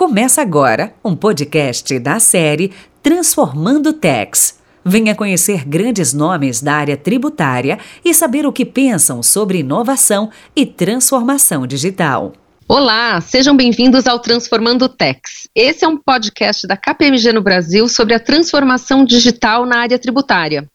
Começa 0.00 0.40
agora 0.40 0.94
um 1.04 1.14
podcast 1.14 1.98
da 1.98 2.18
série 2.18 2.72
Transformando 3.02 3.92
Tex. 3.92 4.58
Venha 4.82 5.14
conhecer 5.14 5.68
grandes 5.68 6.14
nomes 6.14 6.62
da 6.62 6.72
área 6.72 6.96
tributária 6.96 7.78
e 8.02 8.14
saber 8.14 8.46
o 8.46 8.52
que 8.52 8.64
pensam 8.64 9.22
sobre 9.22 9.58
inovação 9.58 10.30
e 10.56 10.64
transformação 10.64 11.66
digital. 11.66 12.32
Olá, 12.66 13.20
sejam 13.20 13.54
bem-vindos 13.54 14.06
ao 14.06 14.18
Transformando 14.18 14.88
Tex. 14.88 15.46
Esse 15.54 15.84
é 15.84 15.88
um 15.88 15.98
podcast 15.98 16.66
da 16.66 16.78
KPMG 16.78 17.34
no 17.34 17.42
Brasil 17.42 17.86
sobre 17.86 18.14
a 18.14 18.18
transformação 18.18 19.04
digital 19.04 19.66
na 19.66 19.80
área 19.80 19.98
tributária. 19.98 20.66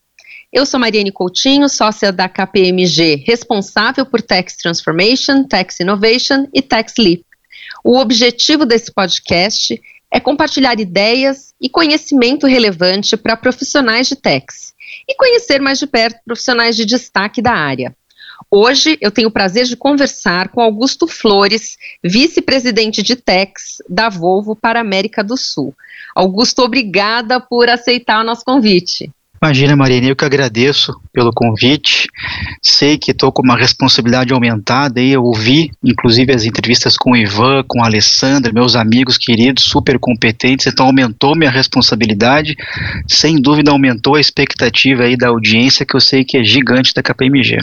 Eu 0.53 0.67
sou 0.67 0.79
Mariane 0.79 1.11
Coutinho, 1.11 1.67
sócia 1.67 2.11
da 2.11 2.29
KPMG, 2.29 3.23
responsável 3.25 4.05
por 4.05 4.21
Tax 4.21 4.55
Transformation, 4.57 5.45
Tax 5.45 5.79
Innovation 5.79 6.45
e 6.53 6.61
Tax 6.61 6.93
Leap. 6.99 7.23
O 7.87 7.99
objetivo 7.99 8.65
desse 8.65 8.91
podcast 8.91 9.79
é 10.11 10.19
compartilhar 10.19 10.79
ideias 10.79 11.53
e 11.61 11.69
conhecimento 11.69 12.47
relevante 12.47 13.15
para 13.15 13.37
profissionais 13.37 14.07
de 14.07 14.15
tax 14.15 14.73
e 15.07 15.15
conhecer 15.15 15.61
mais 15.61 15.77
de 15.77 15.85
perto 15.85 16.19
profissionais 16.25 16.75
de 16.75 16.83
destaque 16.83 17.43
da 17.43 17.51
área. 17.51 17.95
Hoje 18.49 18.97
eu 18.99 19.11
tenho 19.11 19.27
o 19.27 19.31
prazer 19.31 19.65
de 19.65 19.75
conversar 19.75 20.49
com 20.49 20.61
Augusto 20.61 21.05
Flores, 21.05 21.77
vice-presidente 22.03 23.03
de 23.03 23.15
Tex 23.15 23.77
da 23.87 24.09
Volvo 24.09 24.55
para 24.55 24.79
a 24.79 24.81
América 24.81 25.23
do 25.23 25.37
Sul. 25.37 25.71
Augusto, 26.15 26.63
obrigada 26.63 27.39
por 27.39 27.69
aceitar 27.69 28.19
o 28.19 28.25
nosso 28.25 28.43
convite. 28.43 29.11
Imagina, 29.41 29.75
Marina, 29.75 30.07
eu 30.07 30.15
que 30.15 30.25
agradeço 30.25 30.99
pelo 31.13 31.31
convite. 31.31 32.07
Sei 32.61 32.97
que 32.97 33.11
estou 33.11 33.31
com 33.31 33.43
uma 33.43 33.57
responsabilidade 33.57 34.33
aumentada 34.33 35.01
e 35.01 35.11
eu 35.11 35.23
ouvi, 35.23 35.71
inclusive, 35.83 36.33
as 36.33 36.45
entrevistas 36.45 36.97
com 36.97 37.11
o 37.11 37.17
Ivan, 37.17 37.63
com 37.67 37.83
a 37.83 37.85
Alessandra, 37.85 38.53
meus 38.53 38.75
amigos 38.75 39.17
queridos, 39.17 39.63
super 39.63 39.99
competentes, 39.99 40.67
então 40.67 40.87
aumentou 40.87 41.35
minha 41.35 41.51
responsabilidade. 41.51 42.55
Sem 43.07 43.39
dúvida, 43.41 43.71
aumentou 43.71 44.15
a 44.15 44.21
expectativa 44.21 45.03
aí 45.03 45.17
da 45.17 45.27
audiência, 45.27 45.85
que 45.85 45.95
eu 45.95 46.01
sei 46.01 46.23
que 46.23 46.37
é 46.37 46.43
gigante 46.43 46.93
da 46.93 47.03
KPMG. 47.03 47.59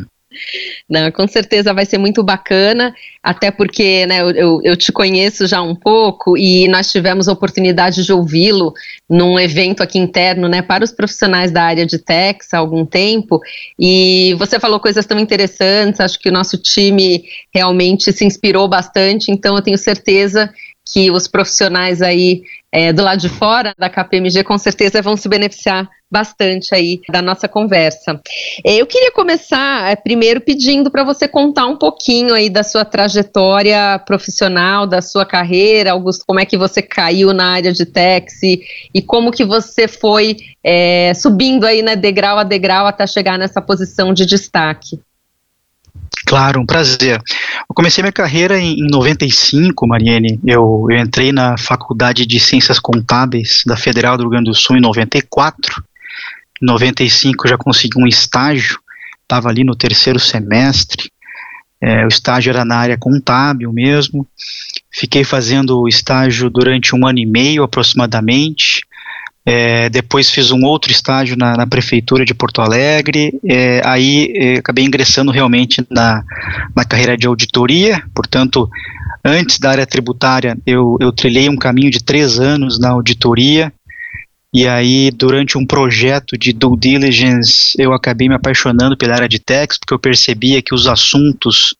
Não, 0.88 1.10
com 1.10 1.26
certeza 1.26 1.72
vai 1.72 1.84
ser 1.84 1.98
muito 1.98 2.22
bacana, 2.22 2.94
até 3.22 3.50
porque 3.50 4.06
né, 4.06 4.20
eu, 4.20 4.60
eu 4.62 4.76
te 4.76 4.92
conheço 4.92 5.46
já 5.46 5.62
um 5.62 5.74
pouco 5.74 6.36
e 6.36 6.68
nós 6.68 6.90
tivemos 6.90 7.28
a 7.28 7.32
oportunidade 7.32 8.04
de 8.04 8.12
ouvi-lo 8.12 8.74
num 9.08 9.38
evento 9.38 9.82
aqui 9.82 9.98
interno 9.98 10.48
né, 10.48 10.62
para 10.62 10.84
os 10.84 10.92
profissionais 10.92 11.50
da 11.50 11.62
área 11.62 11.86
de 11.86 11.98
techs 11.98 12.52
há 12.52 12.58
algum 12.58 12.84
tempo. 12.84 13.40
E 13.78 14.34
você 14.38 14.58
falou 14.58 14.80
coisas 14.80 15.06
tão 15.06 15.18
interessantes, 15.18 16.00
acho 16.00 16.18
que 16.18 16.28
o 16.28 16.32
nosso 16.32 16.58
time 16.58 17.24
realmente 17.54 18.12
se 18.12 18.24
inspirou 18.24 18.68
bastante, 18.68 19.30
então 19.30 19.56
eu 19.56 19.62
tenho 19.62 19.78
certeza 19.78 20.52
que 20.84 21.10
os 21.10 21.28
profissionais 21.28 22.02
aí 22.02 22.42
é, 22.72 22.92
do 22.92 23.02
lado 23.02 23.20
de 23.20 23.28
fora 23.28 23.74
da 23.78 23.88
KPMG 23.88 24.42
com 24.44 24.58
certeza 24.58 25.02
vão 25.02 25.16
se 25.16 25.28
beneficiar 25.28 25.88
bastante 26.12 26.74
aí 26.74 27.00
da 27.08 27.22
nossa 27.22 27.48
conversa. 27.48 28.20
É, 28.64 28.76
eu 28.76 28.86
queria 28.86 29.10
começar 29.10 29.90
é, 29.90 29.96
primeiro 29.96 30.42
pedindo 30.42 30.90
para 30.90 31.02
você 31.02 31.26
contar 31.26 31.66
um 31.66 31.76
pouquinho 31.76 32.34
aí 32.34 32.50
da 32.50 32.62
sua 32.62 32.84
trajetória 32.84 33.98
profissional, 34.06 34.86
da 34.86 35.00
sua 35.00 35.24
carreira, 35.24 35.92
Augusto, 35.92 36.24
como 36.26 36.38
é 36.38 36.44
que 36.44 36.58
você 36.58 36.82
caiu 36.82 37.32
na 37.32 37.52
área 37.52 37.72
de 37.72 37.86
táxi 37.86 38.60
e 38.92 39.00
como 39.00 39.32
que 39.32 39.44
você 39.44 39.88
foi 39.88 40.36
é, 40.62 41.14
subindo 41.14 41.64
aí, 41.64 41.80
né, 41.80 41.96
degrau 41.96 42.38
a 42.38 42.44
degrau 42.44 42.86
até 42.86 43.06
chegar 43.06 43.38
nessa 43.38 43.62
posição 43.62 44.12
de 44.12 44.26
destaque. 44.26 45.00
Claro, 46.26 46.60
um 46.60 46.66
prazer. 46.66 47.20
Eu 47.68 47.74
comecei 47.74 48.02
minha 48.02 48.12
carreira 48.12 48.58
em, 48.58 48.80
em 48.80 48.90
95, 48.90 49.86
Mariene. 49.86 50.38
Eu, 50.46 50.86
eu 50.90 50.98
entrei 50.98 51.32
na 51.32 51.56
Faculdade 51.56 52.26
de 52.26 52.38
Ciências 52.38 52.78
Contábeis 52.78 53.62
da 53.66 53.76
Federal 53.76 54.16
do 54.16 54.22
Rio 54.22 54.30
Grande 54.30 54.50
do 54.50 54.54
Sul 54.54 54.76
em 54.76 54.80
94. 54.80 55.82
Em 56.62 56.66
95 56.66 57.48
já 57.48 57.58
consegui 57.58 57.98
um 57.98 58.06
estágio, 58.06 58.78
estava 59.22 59.48
ali 59.48 59.64
no 59.64 59.74
terceiro 59.74 60.20
semestre. 60.20 61.10
É, 61.80 62.04
o 62.04 62.08
estágio 62.08 62.50
era 62.50 62.64
na 62.64 62.76
área 62.76 62.96
contábil 62.96 63.72
mesmo. 63.72 64.26
Fiquei 64.90 65.24
fazendo 65.24 65.80
o 65.80 65.88
estágio 65.88 66.48
durante 66.48 66.94
um 66.94 67.06
ano 67.06 67.18
e 67.18 67.26
meio 67.26 67.64
aproximadamente. 67.64 68.82
É, 69.44 69.88
depois 69.88 70.30
fiz 70.30 70.52
um 70.52 70.64
outro 70.64 70.92
estágio 70.92 71.36
na, 71.36 71.56
na 71.56 71.66
prefeitura 71.66 72.24
de 72.24 72.32
Porto 72.32 72.60
Alegre. 72.60 73.32
É, 73.44 73.82
aí 73.84 74.32
é, 74.36 74.54
acabei 74.58 74.84
ingressando 74.84 75.32
realmente 75.32 75.84
na, 75.90 76.22
na 76.76 76.84
carreira 76.84 77.16
de 77.16 77.26
auditoria. 77.26 78.04
Portanto, 78.14 78.70
antes 79.24 79.58
da 79.58 79.70
área 79.70 79.86
tributária, 79.86 80.56
eu, 80.64 80.96
eu 81.00 81.10
trilhei 81.10 81.48
um 81.48 81.56
caminho 81.56 81.90
de 81.90 82.04
três 82.04 82.38
anos 82.38 82.78
na 82.78 82.90
auditoria. 82.90 83.72
E 84.54 84.68
aí, 84.68 85.10
durante 85.10 85.56
um 85.56 85.64
projeto 85.64 86.36
de 86.36 86.52
due 86.52 86.78
diligence, 86.78 87.74
eu 87.78 87.94
acabei 87.94 88.28
me 88.28 88.34
apaixonando 88.34 88.96
pela 88.96 89.14
área 89.14 89.28
de 89.28 89.38
tax, 89.38 89.78
porque 89.78 89.94
eu 89.94 89.98
percebia 89.98 90.60
que 90.60 90.74
os 90.74 90.86
assuntos 90.86 91.74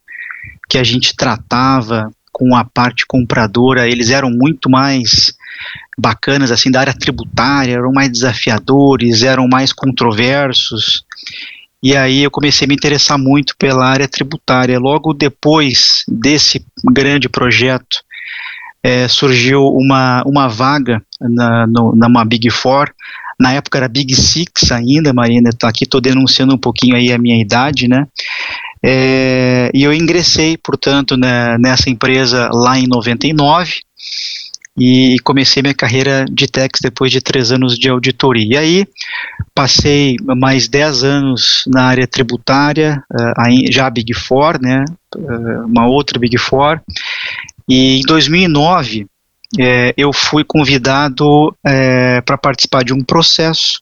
que 0.71 0.78
a 0.78 0.82
gente 0.82 1.15
tratava 1.15 2.11
com 2.32 2.56
a 2.56 2.65
parte 2.65 3.05
compradora, 3.06 3.87
eles 3.87 4.09
eram 4.09 4.31
muito 4.31 4.71
mais 4.71 5.34
bacanas 5.99 6.50
assim 6.50 6.71
da 6.71 6.81
área 6.81 6.94
tributária, 6.94 7.75
eram 7.75 7.93
mais 7.93 8.11
desafiadores, 8.11 9.22
eram 9.22 9.47
mais 9.47 9.71
controversos. 9.71 11.05
E 11.82 11.94
aí 11.94 12.22
eu 12.22 12.31
comecei 12.31 12.65
a 12.65 12.69
me 12.69 12.75
interessar 12.75 13.19
muito 13.19 13.55
pela 13.59 13.87
área 13.87 14.09
tributária. 14.09 14.78
Logo 14.78 15.12
depois 15.12 16.05
desse 16.09 16.65
grande 16.91 17.28
projeto, 17.28 17.99
é, 18.82 19.06
surgiu 19.09 19.66
uma, 19.66 20.22
uma 20.26 20.48
vaga 20.48 21.03
na, 21.20 21.66
no, 21.66 21.94
numa 21.94 22.25
Big 22.25 22.50
Four. 22.50 22.91
Na 23.38 23.53
época 23.53 23.78
era 23.78 23.88
Big 23.88 24.15
Six 24.15 24.72
ainda, 24.72 25.12
Marina, 25.12 25.50
tá 25.56 25.69
aqui 25.69 25.84
estou 25.84 26.00
denunciando 26.00 26.54
um 26.54 26.59
pouquinho 26.59 26.97
aí 26.97 27.12
a 27.12 27.19
minha 27.19 27.41
idade, 27.41 27.88
né? 27.88 28.06
É, 28.84 29.70
e 29.72 29.84
eu 29.84 29.93
ingressei, 29.93 30.56
portanto, 30.56 31.16
né, 31.16 31.56
nessa 31.59 31.88
empresa 31.88 32.48
lá 32.53 32.78
em 32.78 32.88
99 32.88 33.75
e 34.76 35.19
comecei 35.22 35.62
minha 35.62 35.75
carreira 35.75 36.25
de 36.31 36.47
tax 36.49 36.81
depois 36.81 37.12
de 37.12 37.20
três 37.20 37.53
anos 37.53 37.78
de 37.78 37.88
auditoria. 37.88 38.44
E 38.44 38.56
aí 38.56 38.87
passei 39.54 40.16
mais 40.25 40.66
dez 40.66 41.04
anos 41.04 41.64
na 41.66 41.84
área 41.84 42.06
tributária, 42.06 43.03
uh, 43.12 43.72
já 43.72 43.88
Big 43.91 44.14
Four, 44.14 44.60
né, 44.60 44.84
uh, 45.14 45.66
uma 45.66 45.87
outra 45.87 46.19
Big 46.19 46.38
Four, 46.38 46.81
e 47.69 48.00
em 48.00 48.03
2009 48.03 49.06
é, 49.59 49.95
eu 49.97 50.12
fui 50.12 50.45
convidado 50.45 51.55
é, 51.65 52.21
para 52.23 52.39
participar 52.39 52.84
de 52.84 52.93
um 52.93 53.05
processo 53.05 53.81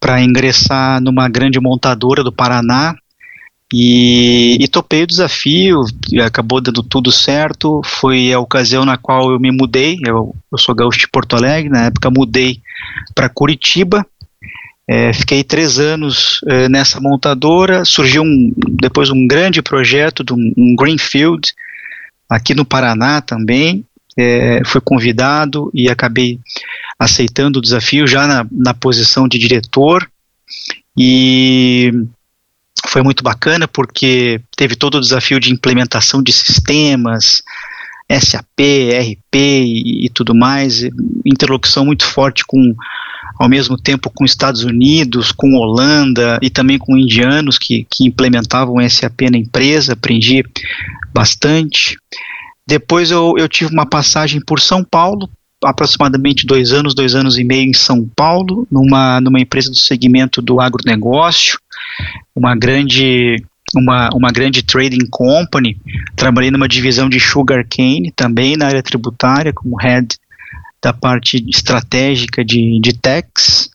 para 0.00 0.22
ingressar 0.22 1.00
numa 1.00 1.28
grande 1.28 1.58
montadora 1.58 2.22
do 2.22 2.32
Paraná, 2.32 2.94
e, 3.72 4.56
e, 4.60 4.66
topei 4.66 5.02
o 5.02 5.06
desafio, 5.06 5.82
acabou 6.24 6.60
dando 6.60 6.82
tudo 6.82 7.12
certo. 7.12 7.82
Foi 7.84 8.32
a 8.32 8.40
ocasião 8.40 8.84
na 8.84 8.96
qual 8.96 9.30
eu 9.30 9.38
me 9.38 9.50
mudei. 9.50 9.98
Eu, 10.06 10.34
eu 10.50 10.58
sou 10.58 10.74
gaúcho 10.74 11.00
de 11.00 11.08
Porto 11.08 11.36
Alegre, 11.36 11.68
na 11.68 11.86
época 11.86 12.10
mudei 12.10 12.62
para 13.14 13.28
Curitiba. 13.28 14.06
É, 14.88 15.12
fiquei 15.12 15.44
três 15.44 15.78
anos 15.78 16.40
é, 16.48 16.66
nessa 16.66 16.98
montadora. 16.98 17.84
Surgiu 17.84 18.22
um, 18.22 18.52
depois 18.80 19.10
um 19.10 19.26
grande 19.26 19.60
projeto 19.60 20.24
de 20.24 20.32
um, 20.32 20.52
um 20.56 20.74
Greenfield 20.74 21.52
aqui 22.28 22.54
no 22.54 22.64
Paraná 22.64 23.20
também. 23.20 23.84
É, 24.20 24.62
fui 24.64 24.80
convidado 24.80 25.70
e 25.72 25.88
acabei 25.88 26.40
aceitando 26.98 27.60
o 27.60 27.62
desafio 27.62 28.04
já 28.04 28.26
na, 28.26 28.46
na 28.50 28.74
posição 28.74 29.28
de 29.28 29.38
diretor. 29.38 30.10
E 30.96 31.92
foi 32.88 33.02
muito 33.02 33.22
bacana 33.22 33.68
porque 33.68 34.40
teve 34.56 34.74
todo 34.74 34.96
o 34.96 35.00
desafio 35.00 35.38
de 35.38 35.52
implementação 35.52 36.22
de 36.22 36.32
sistemas, 36.32 37.42
SAP, 38.10 38.60
RP 38.60 39.34
e, 39.34 40.06
e 40.06 40.10
tudo 40.10 40.34
mais, 40.34 40.82
interlocução 41.24 41.84
muito 41.84 42.04
forte 42.04 42.44
com 42.44 42.74
ao 43.38 43.48
mesmo 43.48 43.76
tempo 43.76 44.10
com 44.10 44.24
Estados 44.24 44.64
Unidos, 44.64 45.30
com 45.30 45.54
Holanda 45.54 46.38
e 46.42 46.50
também 46.50 46.76
com 46.76 46.96
indianos 46.96 47.56
que, 47.56 47.86
que 47.88 48.04
implementavam 48.04 48.76
SAP 48.88 49.22
na 49.30 49.38
empresa, 49.38 49.92
aprendi 49.92 50.42
bastante. 51.12 51.96
Depois 52.66 53.10
eu, 53.10 53.34
eu 53.38 53.48
tive 53.48 53.72
uma 53.72 53.86
passagem 53.86 54.40
por 54.40 54.60
São 54.60 54.84
Paulo, 54.84 55.28
aproximadamente 55.64 56.46
dois 56.46 56.72
anos, 56.72 56.94
dois 56.94 57.14
anos 57.14 57.38
e 57.38 57.44
meio 57.44 57.68
em 57.68 57.74
São 57.74 58.08
Paulo, 58.14 58.66
numa, 58.70 59.20
numa 59.20 59.40
empresa 59.40 59.70
do 59.70 59.76
segmento 59.76 60.40
do 60.40 60.60
agronegócio, 60.60 61.58
uma 62.34 62.54
grande 62.54 63.42
uma, 63.76 64.08
uma 64.14 64.30
grande 64.30 64.62
trading 64.62 65.06
company, 65.10 65.78
trabalhei 66.16 66.50
numa 66.50 66.66
divisão 66.66 67.06
de 67.06 67.20
sugarcane, 67.20 68.10
também 68.16 68.56
na 68.56 68.66
área 68.66 68.82
tributária, 68.82 69.52
como 69.52 69.76
head 69.76 70.16
da 70.82 70.92
parte 70.92 71.44
estratégica 71.48 72.42
de, 72.42 72.80
de 72.80 72.94
tax, 72.94 73.68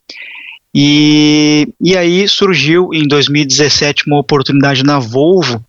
e, 0.73 1.67
e 1.79 1.95
aí 1.95 2.27
surgiu 2.27 2.89
em 2.93 3.07
2017 3.07 4.07
uma 4.07 4.17
oportunidade 4.17 4.83
na 4.83 4.97
Volvo 4.97 5.63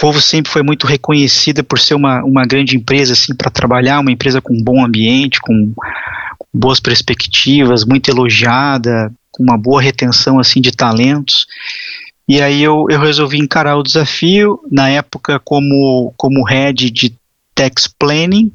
Volvo 0.00 0.20
sempre 0.20 0.50
foi 0.50 0.62
muito 0.62 0.86
reconhecida 0.86 1.62
por 1.62 1.78
ser 1.78 1.94
uma, 1.94 2.24
uma 2.24 2.44
grande 2.46 2.76
empresa 2.76 3.12
assim 3.12 3.34
para 3.34 3.50
trabalhar, 3.50 4.00
uma 4.00 4.10
empresa 4.12 4.40
com 4.40 4.54
um 4.54 4.62
bom 4.62 4.84
ambiente, 4.84 5.40
com, 5.40 5.72
com 6.38 6.46
boas 6.52 6.80
perspectivas, 6.80 7.84
muito 7.84 8.10
elogiada, 8.10 9.12
com 9.30 9.42
uma 9.42 9.58
boa 9.58 9.82
retenção 9.82 10.38
assim 10.38 10.60
de 10.60 10.72
talentos. 10.72 11.46
E 12.28 12.40
aí 12.40 12.62
eu, 12.62 12.86
eu 12.88 13.00
resolvi 13.00 13.38
encarar 13.38 13.76
o 13.76 13.82
desafio, 13.82 14.60
na 14.70 14.88
época 14.88 15.40
como, 15.44 16.14
como 16.16 16.44
head 16.44 16.90
de 16.90 17.14
tax 17.54 17.86
planning. 17.86 18.52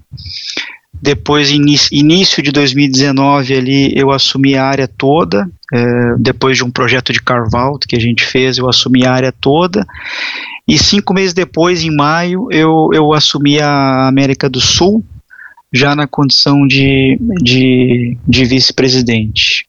Depois, 1.00 1.51
início, 1.51 2.42
de 2.42 2.51
2019, 2.51 3.54
ali, 3.54 3.94
eu 3.95 4.12
assumi 4.12 4.56
a 4.56 4.66
área 4.66 4.88
toda. 4.88 5.48
É, 5.72 6.16
depois 6.18 6.57
de 6.57 6.63
um 6.63 6.72
projeto 6.72 7.13
de 7.13 7.22
carve-out 7.22 7.88
que 7.88 7.95
a 7.95 8.00
gente 8.00 8.25
fez, 8.25 8.57
eu 8.57 8.68
assumi 8.68 9.06
a 9.06 9.12
área 9.12 9.31
toda. 9.31 9.86
E 10.67 10.77
cinco 10.77 11.13
meses 11.13 11.33
depois, 11.33 11.83
em 11.83 11.95
maio, 11.95 12.47
eu, 12.51 12.89
eu 12.93 13.13
assumi 13.13 13.59
a 13.59 14.07
América 14.07 14.49
do 14.49 14.59
Sul, 14.59 15.03
já 15.71 15.95
na 15.95 16.07
condição 16.07 16.67
de, 16.67 17.17
de, 17.41 18.17
de 18.27 18.45
vice-presidente. 18.45 19.65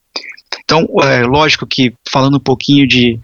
Então, 0.64 0.86
é 1.02 1.22
lógico 1.22 1.66
que 1.66 1.94
falando 2.10 2.36
um 2.36 2.40
pouquinho 2.40 2.86
de, 2.86 3.18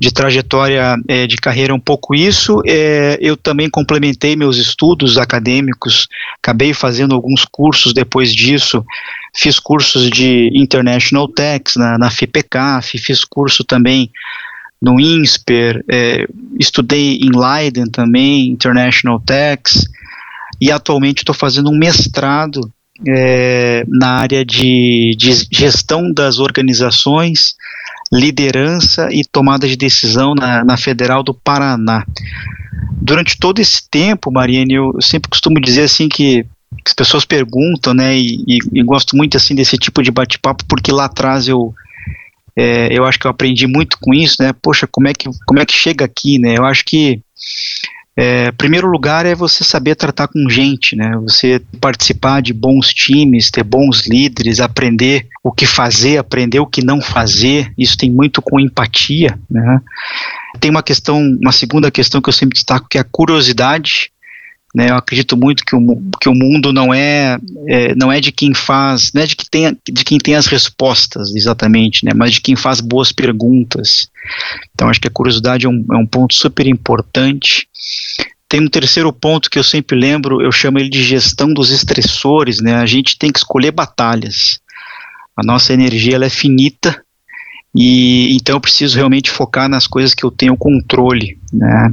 de 0.00 0.10
trajetória 0.10 0.96
é, 1.06 1.28
de 1.28 1.36
carreira, 1.36 1.72
um 1.72 1.78
pouco 1.78 2.12
isso, 2.12 2.60
é, 2.66 3.16
eu 3.20 3.36
também 3.36 3.70
complementei 3.70 4.34
meus 4.34 4.56
estudos 4.56 5.16
acadêmicos, 5.16 6.08
acabei 6.42 6.74
fazendo 6.74 7.14
alguns 7.14 7.44
cursos 7.44 7.92
depois 7.92 8.34
disso, 8.34 8.84
fiz 9.32 9.60
cursos 9.60 10.10
de 10.10 10.50
International 10.52 11.28
Tax 11.28 11.76
na, 11.76 11.96
na 11.98 12.10
FIPECAF, 12.10 12.98
fiz 12.98 13.24
curso 13.24 13.62
também 13.62 14.10
no 14.80 15.00
INSPER, 15.00 15.84
é, 15.90 16.26
estudei 16.58 17.18
em 17.18 17.30
Leiden 17.36 17.90
também, 17.90 18.48
International 18.48 19.20
Tax, 19.20 19.84
e 20.60 20.70
atualmente 20.70 21.18
estou 21.18 21.34
fazendo 21.34 21.70
um 21.70 21.78
mestrado 21.78 22.70
é, 23.06 23.84
na 23.88 24.18
área 24.18 24.44
de, 24.44 25.14
de 25.16 25.46
gestão 25.50 26.12
das 26.12 26.38
organizações, 26.38 27.54
liderança 28.12 29.08
e 29.12 29.22
tomada 29.24 29.68
de 29.68 29.76
decisão 29.76 30.34
na, 30.34 30.64
na 30.64 30.76
Federal 30.76 31.22
do 31.22 31.34
Paraná. 31.34 32.04
Durante 33.00 33.38
todo 33.38 33.60
esse 33.60 33.88
tempo, 33.88 34.32
Mariane, 34.32 34.74
eu, 34.74 34.96
sempre 35.00 35.30
costumo 35.30 35.60
dizer 35.60 35.82
assim 35.82 36.08
que 36.08 36.44
as 36.84 36.92
pessoas 36.92 37.24
perguntam, 37.24 37.94
né, 37.94 38.16
e, 38.16 38.42
e, 38.46 38.58
e 38.72 38.82
gosto 38.82 39.16
muito 39.16 39.36
assim 39.36 39.54
desse 39.54 39.76
tipo 39.76 40.02
de 40.02 40.10
bate-papo 40.10 40.64
porque 40.66 40.92
lá 40.92 41.04
atrás 41.04 41.48
eu 41.48 41.74
é, 42.56 42.88
eu 42.90 43.04
acho 43.04 43.18
que 43.18 43.26
eu 43.26 43.30
aprendi 43.30 43.66
muito 43.66 43.98
com 44.00 44.12
isso, 44.12 44.36
né? 44.40 44.52
Poxa, 44.62 44.86
como 44.90 45.08
é 45.08 45.12
que 45.12 45.28
como 45.46 45.60
é 45.60 45.66
que 45.66 45.74
chega 45.74 46.04
aqui, 46.04 46.38
né? 46.38 46.56
Eu 46.56 46.64
acho 46.64 46.84
que 46.84 47.20
é, 48.20 48.50
primeiro 48.50 48.88
lugar 48.88 49.26
é 49.26 49.34
você 49.36 49.62
saber 49.62 49.94
tratar 49.94 50.26
com 50.26 50.50
gente, 50.50 50.96
né? 50.96 51.16
Você 51.22 51.62
participar 51.80 52.42
de 52.42 52.52
bons 52.52 52.92
times, 52.92 53.48
ter 53.48 53.62
bons 53.62 54.08
líderes, 54.08 54.58
aprender 54.58 55.28
o 55.40 55.52
que 55.52 55.64
fazer, 55.64 56.18
aprender 56.18 56.58
o 56.58 56.66
que 56.66 56.84
não 56.84 57.00
fazer. 57.00 57.72
Isso 57.78 57.96
tem 57.96 58.10
muito 58.10 58.42
com 58.42 58.58
empatia, 58.58 59.38
né? 59.48 59.80
Tem 60.58 60.68
uma 60.68 60.82
questão, 60.82 61.20
uma 61.40 61.52
segunda 61.52 61.92
questão 61.92 62.20
que 62.20 62.28
eu 62.28 62.32
sempre 62.32 62.54
destaco 62.54 62.88
que 62.90 62.98
é 62.98 63.02
a 63.02 63.08
curiosidade. 63.08 64.10
Né, 64.74 64.90
eu 64.90 64.96
acredito 64.96 65.34
muito 65.34 65.64
que 65.64 65.74
o, 65.74 65.80
que 66.20 66.28
o 66.28 66.34
mundo 66.34 66.74
não 66.74 66.92
é, 66.92 67.38
é 67.66 67.94
não 67.94 68.12
é 68.12 68.20
de 68.20 68.30
quem 68.30 68.52
faz, 68.52 69.10
não 69.14 69.22
é 69.22 69.26
de, 69.26 69.34
que 69.34 69.48
tem, 69.48 69.74
de 69.90 70.04
quem 70.04 70.18
tem 70.18 70.34
as 70.34 70.46
respostas 70.46 71.34
exatamente, 71.34 72.04
né, 72.04 72.12
mas 72.14 72.34
de 72.34 72.42
quem 72.42 72.54
faz 72.54 72.80
boas 72.80 73.10
perguntas. 73.10 74.10
Então 74.74 74.90
acho 74.90 75.00
que 75.00 75.08
a 75.08 75.10
curiosidade 75.10 75.64
é 75.64 75.68
um, 75.68 75.84
é 75.90 75.96
um 75.96 76.06
ponto 76.06 76.34
super 76.34 76.66
importante. 76.66 77.66
Tem 78.46 78.60
um 78.60 78.68
terceiro 78.68 79.10
ponto 79.10 79.50
que 79.50 79.58
eu 79.58 79.64
sempre 79.64 79.98
lembro, 79.98 80.42
eu 80.42 80.52
chamo 80.52 80.78
ele 80.78 80.90
de 80.90 81.02
gestão 81.02 81.52
dos 81.52 81.70
estressores, 81.70 82.60
né? 82.60 82.74
A 82.74 82.86
gente 82.86 83.16
tem 83.18 83.32
que 83.32 83.38
escolher 83.38 83.70
batalhas. 83.70 84.60
A 85.36 85.42
nossa 85.44 85.72
energia 85.72 86.14
ela 86.14 86.26
é 86.26 86.30
finita 86.30 87.02
e 87.74 88.34
então 88.34 88.56
eu 88.56 88.60
preciso 88.60 88.96
realmente 88.96 89.30
focar 89.30 89.68
nas 89.68 89.86
coisas 89.86 90.14
que 90.14 90.24
eu 90.24 90.30
tenho 90.30 90.56
controle, 90.56 91.38
né? 91.52 91.92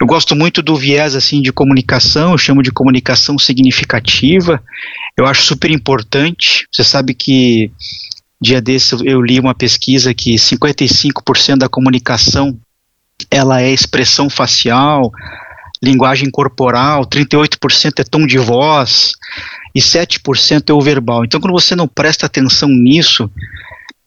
Eu 0.00 0.06
gosto 0.06 0.36
muito 0.36 0.62
do 0.62 0.76
viés 0.76 1.14
assim 1.14 1.40
de 1.42 1.52
comunicação, 1.52 2.32
eu 2.32 2.38
chamo 2.38 2.62
de 2.62 2.70
comunicação 2.70 3.38
significativa. 3.38 4.62
Eu 5.16 5.26
acho 5.26 5.42
super 5.42 5.70
importante. 5.70 6.66
Você 6.72 6.84
sabe 6.84 7.14
que 7.14 7.70
dia 8.40 8.60
desse 8.60 8.94
eu 9.06 9.20
li 9.20 9.38
uma 9.38 9.54
pesquisa 9.54 10.14
que 10.14 10.34
55% 10.36 11.58
da 11.58 11.68
comunicação 11.68 12.58
ela 13.30 13.60
é 13.60 13.70
expressão 13.70 14.30
facial, 14.30 15.10
linguagem 15.82 16.30
corporal, 16.30 17.06
38% 17.06 17.98
é 17.98 18.04
tom 18.04 18.26
de 18.26 18.38
voz 18.38 19.12
e 19.74 19.80
7% 19.80 20.70
é 20.70 20.72
o 20.72 20.80
verbal. 20.80 21.24
Então, 21.24 21.40
quando 21.40 21.52
você 21.52 21.76
não 21.76 21.86
presta 21.86 22.26
atenção 22.26 22.68
nisso, 22.68 23.30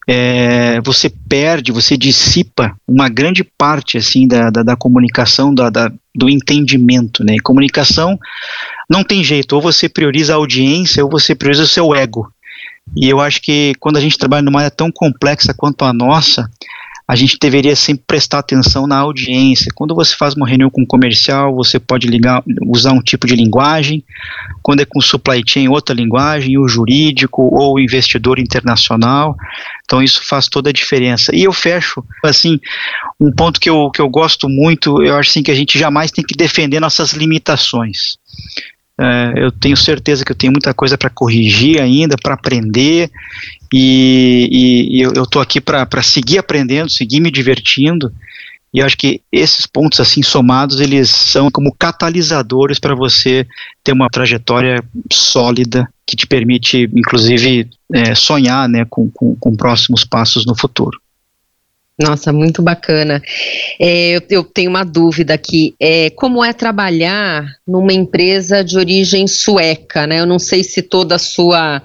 é, 0.08 0.82
você 0.82 1.10
perde, 1.10 1.72
você 1.72 1.96
dissipa 1.98 2.76
uma 2.88 3.08
grande 3.10 3.44
parte 3.44 3.98
assim 3.98 4.28
da, 4.28 4.50
da, 4.50 4.64
da 4.64 4.76
comunicação, 4.76 5.54
da, 5.54 5.70
da, 5.70 5.92
do 6.16 6.30
entendimento. 6.30 7.24
Né? 7.24 7.36
E 7.36 7.40
comunicação 7.40 8.18
não 8.90 9.04
tem 9.04 9.24
jeito, 9.24 9.54
ou 9.54 9.62
você 9.62 9.88
prioriza 9.88 10.34
a 10.34 10.38
audiência 10.38 11.04
ou 11.04 11.10
você 11.10 11.34
prioriza 11.34 11.64
o 11.64 11.68
seu 11.68 11.96
ego. 11.96 12.32
E 12.96 13.10
eu 13.10 13.22
acho 13.22 13.42
que 13.42 13.74
quando 13.80 13.98
a 13.98 14.02
gente 14.02 14.18
trabalha 14.18 14.42
numa 14.42 14.60
área 14.60 14.72
tão 14.72 14.92
complexa 14.92 15.54
quanto 15.54 15.86
a 15.86 15.94
nossa, 15.94 16.50
a 17.08 17.16
gente 17.16 17.38
deveria 17.40 17.76
sempre 17.76 18.04
prestar 18.08 18.40
atenção 18.40 18.88
na 18.88 18.98
audiência. 18.98 19.72
Quando 19.76 19.94
você 19.94 20.16
faz 20.16 20.36
uma 20.36 20.48
reunião 20.48 20.70
com 20.70 20.82
um 20.82 20.86
comercial, 20.86 21.54
você 21.54 21.78
pode 21.78 22.08
ligar, 22.08 22.42
usar 22.66 22.94
um 22.94 23.02
tipo 23.02 23.28
de 23.28 23.36
linguagem. 23.36 24.04
Quando 24.62 24.82
é 24.82 24.86
com 24.86 25.02
supply 25.02 25.44
chain, 25.46 25.68
outra 25.68 25.94
linguagem, 25.94 26.58
o 26.58 26.68
jurídico 26.68 27.42
ou 27.42 27.76
o 27.76 27.80
investidor 27.80 28.40
internacional. 28.40 29.36
Então 29.84 30.02
isso 30.02 30.26
faz 30.26 30.48
toda 30.48 30.70
a 30.70 30.74
diferença. 30.74 31.36
E 31.36 31.44
eu 31.44 31.52
fecho, 31.52 32.04
assim, 32.24 32.60
um 33.20 33.32
ponto 33.32 33.60
que 33.60 33.70
eu, 33.70 33.92
que 33.92 34.02
eu 34.02 34.10
gosto 34.10 34.48
muito, 34.48 35.04
eu 35.04 35.16
acho 35.18 35.30
assim 35.30 35.44
que 35.44 35.52
a 35.52 35.56
gente 35.56 35.78
jamais 35.78 36.10
tem 36.10 36.24
que 36.24 36.36
defender 36.36 36.80
nossas 36.80 37.12
limitações. 37.12 38.18
É, 39.00 39.34
eu 39.38 39.52
tenho 39.52 39.76
certeza 39.76 40.24
que 40.24 40.32
eu 40.32 40.36
tenho 40.36 40.52
muita 40.52 40.74
coisa 40.74 40.98
para 40.98 41.10
corrigir 41.10 41.82
ainda, 41.82 42.16
para 42.22 42.36
aprender, 42.36 43.10
e, 43.74 44.90
e, 44.92 45.02
eu 45.02 45.24
estou 45.24 45.42
aqui 45.42 45.60
para 45.60 46.04
seguir 46.04 46.38
aprendendo, 46.38 46.92
seguir 46.92 47.20
me 47.20 47.32
divertindo. 47.32 48.14
E 48.72 48.82
acho 48.82 48.98
que 48.98 49.22
esses 49.32 49.68
pontos 49.68 50.00
assim 50.00 50.24
somados 50.24 50.80
eles 50.80 51.10
são 51.10 51.50
como 51.52 51.76
catalisadores 51.78 52.80
para 52.80 52.96
você 52.96 53.48
ter 53.84 53.92
uma 53.92 54.10
trajetória 54.10 54.84
sólida 55.12 55.88
que 56.08 56.16
te 56.16 56.26
permite, 56.26 56.90
inclusive, 56.94 57.70
é, 57.92 58.16
sonhar 58.16 58.68
né, 58.68 58.86
com, 58.90 59.10
com, 59.12 59.36
com 59.36 59.56
próximos 59.56 60.04
passos 60.04 60.46
no 60.46 60.56
futuro. 60.56 61.00
Nossa, 62.00 62.34
muito 62.34 62.62
bacana. 62.62 63.22
É, 63.80 64.16
eu, 64.16 64.22
eu, 64.30 64.44
tenho 64.44 64.70
uma 64.70 64.84
dúvida 64.84 65.34
aqui. 65.34 65.76
É, 65.80 66.10
como 66.10 66.44
é 66.44 66.52
trabalhar 66.52 67.46
numa 67.68 67.94
empresa 67.94 68.64
de 68.64 68.78
origem 68.78 69.28
sueca? 69.28 70.08
Né? 70.08 70.20
Eu 70.20 70.26
não 70.26 70.40
sei 70.40 70.64
se 70.64 70.82
toda 70.82 71.16
a 71.16 71.20
sua 71.20 71.82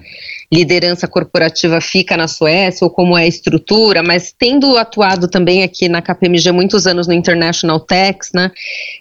liderança 0.51 1.07
corporativa 1.07 1.79
fica 1.79 2.17
na 2.17 2.27
Suécia 2.27 2.85
ou 2.85 2.91
como 2.91 3.17
é 3.17 3.23
a 3.23 3.27
estrutura, 3.27 4.01
mas 4.01 4.33
tendo 4.37 4.77
atuado 4.77 5.27
também 5.27 5.63
aqui 5.63 5.87
na 5.87 6.01
KPMG 6.01 6.51
muitos 6.51 6.87
anos 6.87 7.07
no 7.07 7.13
International 7.13 7.79
Tax, 7.79 8.31
né, 8.33 8.51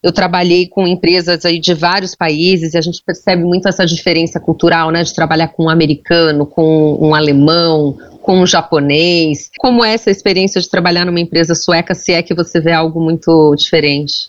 eu 0.03 0.13
trabalhei 0.13 0.69
com 0.69 0.87
empresas 0.87 1.45
aí 1.45 1.59
de 1.59 1.73
vários 1.73 2.15
países 2.15 2.75
e 2.75 2.79
a 2.79 2.81
gente 2.81 3.03
percebe 3.03 3.43
muito 3.43 3.67
essa 3.67 3.87
diferença 3.87 4.39
cultural, 4.39 4.91
né, 4.91 5.03
de 5.03 5.15
trabalhar 5.15 5.49
com 5.49 5.65
um 5.65 5.71
americano, 5.71 6.45
com 6.45 6.99
um 7.01 7.15
alemão, 7.15 7.97
com 8.21 8.41
um 8.41 8.47
japonês. 8.47 9.51
Como 9.59 9.83
é 9.83 9.95
essa 9.95 10.11
experiência 10.11 10.61
de 10.61 10.69
trabalhar 10.69 11.07
numa 11.07 11.21
empresa 11.21 11.55
sueca, 11.55 11.95
se 11.95 12.13
é 12.13 12.23
que 12.23 12.35
você 12.35 12.61
vê 12.61 12.73
algo 12.73 13.01
muito 13.01 13.55
diferente? 13.57 14.29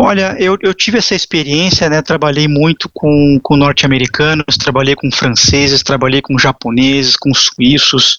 Olha, 0.00 0.36
eu, 0.38 0.56
eu 0.62 0.72
tive 0.72 0.98
essa 0.98 1.16
experiência, 1.16 1.90
né? 1.90 2.00
Trabalhei 2.00 2.46
muito 2.46 2.88
com, 2.94 3.40
com 3.42 3.56
norte-americanos, 3.56 4.56
trabalhei 4.56 4.94
com 4.94 5.10
franceses, 5.10 5.82
trabalhei 5.82 6.22
com 6.22 6.38
japoneses, 6.38 7.16
com 7.16 7.34
suíços, 7.34 8.16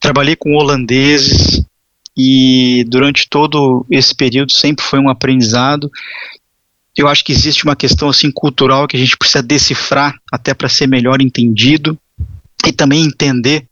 trabalhei 0.00 0.34
com 0.34 0.54
holandeses 0.54 1.62
e 2.16 2.86
durante 2.88 3.28
todo 3.28 3.84
esse 3.90 4.14
período 4.14 4.52
sempre 4.52 4.82
foi 4.82 4.98
um 4.98 5.10
aprendizado. 5.10 5.90
Eu 6.96 7.06
acho 7.06 7.22
que 7.22 7.32
existe 7.32 7.64
uma 7.64 7.76
questão 7.76 8.08
assim 8.08 8.30
cultural 8.30 8.88
que 8.88 8.96
a 8.96 9.00
gente 9.00 9.18
precisa 9.18 9.42
decifrar 9.42 10.14
até 10.32 10.54
para 10.54 10.70
ser 10.70 10.86
melhor 10.86 11.20
entendido 11.20 11.98
e 12.66 12.72
também 12.72 13.04
entender 13.04 13.66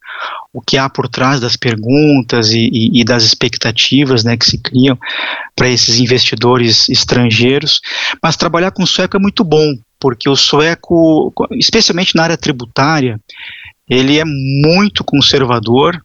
o 0.52 0.60
que 0.60 0.76
há 0.76 0.88
por 0.88 1.08
trás 1.08 1.40
das 1.40 1.56
perguntas 1.56 2.52
e, 2.52 2.68
e, 2.72 3.00
e 3.00 3.04
das 3.04 3.24
expectativas 3.24 4.22
né, 4.22 4.36
que 4.36 4.44
se 4.44 4.58
criam 4.58 4.98
para 5.56 5.68
esses 5.68 5.98
investidores 5.98 6.88
estrangeiros. 6.88 7.80
Mas 8.22 8.36
trabalhar 8.36 8.70
com 8.70 8.84
sueco 8.84 9.16
é 9.16 9.20
muito 9.20 9.42
bom, 9.42 9.74
porque 9.98 10.28
o 10.28 10.36
sueco, 10.36 11.32
especialmente 11.52 12.14
na 12.14 12.24
área 12.24 12.36
tributária, 12.36 13.18
ele 13.88 14.18
é 14.18 14.24
muito 14.24 15.02
conservador. 15.02 16.00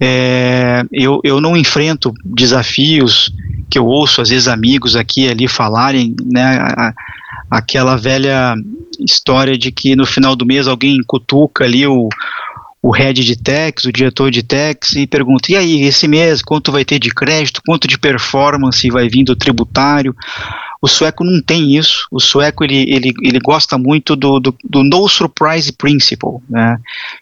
é, 0.00 0.84
eu, 0.92 1.20
eu 1.24 1.40
não 1.40 1.56
enfrento 1.56 2.12
desafios 2.24 3.32
que 3.70 3.78
eu 3.78 3.86
ouço, 3.86 4.20
às 4.20 4.28
vezes, 4.28 4.46
amigos 4.46 4.94
aqui 4.94 5.28
ali 5.28 5.48
falarem, 5.48 6.14
né, 6.24 6.58
a, 6.60 6.92
aquela 7.50 7.96
velha 7.96 8.54
história 9.00 9.58
de 9.58 9.72
que 9.72 9.96
no 9.96 10.06
final 10.06 10.36
do 10.36 10.46
mês 10.46 10.68
alguém 10.68 11.00
cutuca 11.06 11.64
ali 11.64 11.86
o, 11.86 12.08
o 12.84 12.90
head 12.90 13.24
de 13.24 13.34
tax, 13.34 13.86
o 13.86 13.92
diretor 13.92 14.30
de 14.30 14.42
tax 14.42 14.92
e 14.92 15.06
pergunta: 15.06 15.50
e 15.50 15.56
aí, 15.56 15.82
esse 15.84 16.06
mês 16.06 16.42
quanto 16.42 16.70
vai 16.70 16.84
ter 16.84 16.98
de 16.98 17.08
crédito, 17.08 17.62
quanto 17.66 17.88
de 17.88 17.96
performance 17.96 18.90
vai 18.90 19.08
vir 19.08 19.24
do 19.24 19.34
tributário? 19.34 20.14
O 20.82 20.86
sueco 20.86 21.24
não 21.24 21.40
tem 21.40 21.74
isso. 21.74 22.06
O 22.10 22.20
sueco 22.20 22.62
ele, 22.62 22.84
ele, 22.92 23.14
ele 23.22 23.38
gosta 23.38 23.78
muito 23.78 24.14
do, 24.14 24.38
do, 24.38 24.54
do 24.62 24.84
no 24.84 25.08
surprise 25.08 25.72
principle. 25.72 26.42
Né? 26.46 26.76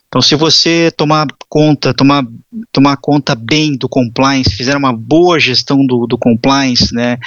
Então, 0.09 0.21
se 0.21 0.35
você 0.35 0.91
tomar 0.91 1.29
conta, 1.49 1.95
tomar, 1.95 2.25
tomar 2.73 2.97
conta 2.97 3.37
bem 3.37 3.77
do 3.77 3.89
compliance, 3.89 4.57
fizer 4.57 4.77
uma 4.77 4.93
boa 4.93 5.39
gestão 5.39 5.87
do, 5.87 6.09
do 6.09 6.19
compliance, 6.19 6.93
né? 6.93 7.19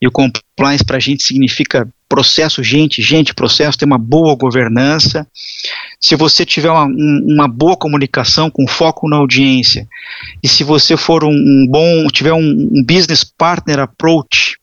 E 0.00 0.08
o 0.08 0.10
compliance 0.10 0.82
para 0.82 0.96
a 0.96 1.00
gente 1.00 1.22
significa 1.22 1.86
processo, 2.14 2.62
gente, 2.62 3.02
gente, 3.02 3.34
processo, 3.34 3.76
ter 3.76 3.84
uma 3.84 3.98
boa 3.98 4.36
governança. 4.36 5.26
Se 5.98 6.14
você 6.14 6.46
tiver 6.46 6.70
uma, 6.70 6.84
uma 6.84 7.48
boa 7.48 7.76
comunicação 7.76 8.48
com 8.48 8.68
foco 8.68 9.08
na 9.08 9.16
audiência, 9.16 9.88
e 10.40 10.46
se 10.46 10.62
você 10.62 10.96
for 10.96 11.24
um, 11.24 11.32
um 11.32 11.66
bom, 11.68 12.06
tiver 12.06 12.32
um, 12.32 12.70
um 12.72 12.84
business 12.86 13.24
partner 13.24 13.80
approach 13.80 14.56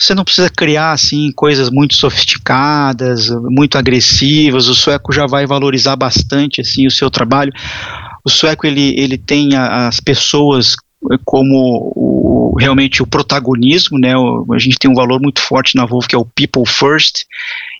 você 0.00 0.14
não 0.14 0.22
precisa 0.22 0.48
criar 0.48 0.92
assim 0.92 1.32
coisas 1.32 1.70
muito 1.70 1.96
sofisticadas, 1.96 3.28
muito 3.50 3.76
agressivas. 3.76 4.68
O 4.68 4.74
sueco 4.74 5.12
já 5.12 5.26
vai 5.26 5.44
valorizar 5.44 5.96
bastante 5.96 6.60
assim 6.60 6.86
o 6.86 6.90
seu 6.90 7.10
trabalho. 7.10 7.52
O 8.24 8.30
sueco 8.30 8.64
ele, 8.64 8.94
ele 8.96 9.18
tem 9.18 9.56
a, 9.56 9.88
as 9.88 9.98
pessoas 9.98 10.76
como 11.24 11.92
o, 11.94 12.56
realmente 12.58 13.02
o 13.02 13.06
protagonismo, 13.06 13.98
né? 13.98 14.16
O, 14.16 14.46
a 14.52 14.58
gente 14.58 14.78
tem 14.78 14.90
um 14.90 14.94
valor 14.94 15.20
muito 15.20 15.40
forte 15.40 15.76
na 15.76 15.86
Volvo 15.86 16.08
que 16.08 16.14
é 16.14 16.18
o 16.18 16.24
people 16.24 16.66
first. 16.66 17.24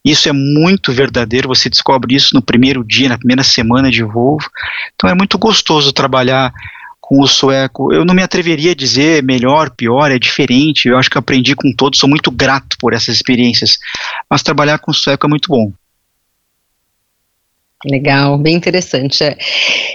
Isso 0.05 0.29
é 0.29 0.33
muito 0.33 0.93
verdadeiro. 0.93 1.49
Você 1.49 1.69
descobre 1.69 2.15
isso 2.15 2.35
no 2.35 2.43
primeiro 2.43 2.85
dia, 2.85 3.09
na 3.09 3.19
primeira 3.19 3.43
semana 3.43 3.91
de 3.91 4.03
Volvo. 4.03 4.49
Então 4.95 5.11
é 5.11 5.15
muito 5.15 5.39
gostoso 5.39 5.93
trabalhar 5.93 6.53
com 7.01 7.21
o 7.21 7.27
sueco. 7.27 7.93
Eu 7.93 8.05
não 8.05 8.15
me 8.15 8.23
atreveria 8.23 8.73
a 8.73 8.75
dizer 8.75 9.23
melhor, 9.23 9.71
pior, 9.71 10.11
é 10.11 10.19
diferente. 10.19 10.89
Eu 10.89 10.99
acho 10.99 11.11
que 11.11 11.19
aprendi 11.19 11.57
com 11.57 11.73
todos, 11.73 11.99
sou 11.99 12.09
muito 12.09 12.31
grato 12.31 12.77
por 12.79 12.93
essas 12.93 13.15
experiências. 13.15 13.79
Mas 14.31 14.43
trabalhar 14.43 14.79
com 14.79 14.91
o 14.91 14.95
sueco 14.95 15.27
é 15.27 15.29
muito 15.29 15.49
bom. 15.49 15.73
Legal, 17.87 18.37
bem 18.37 18.57
interessante. 18.57 19.23
É. 19.23 19.37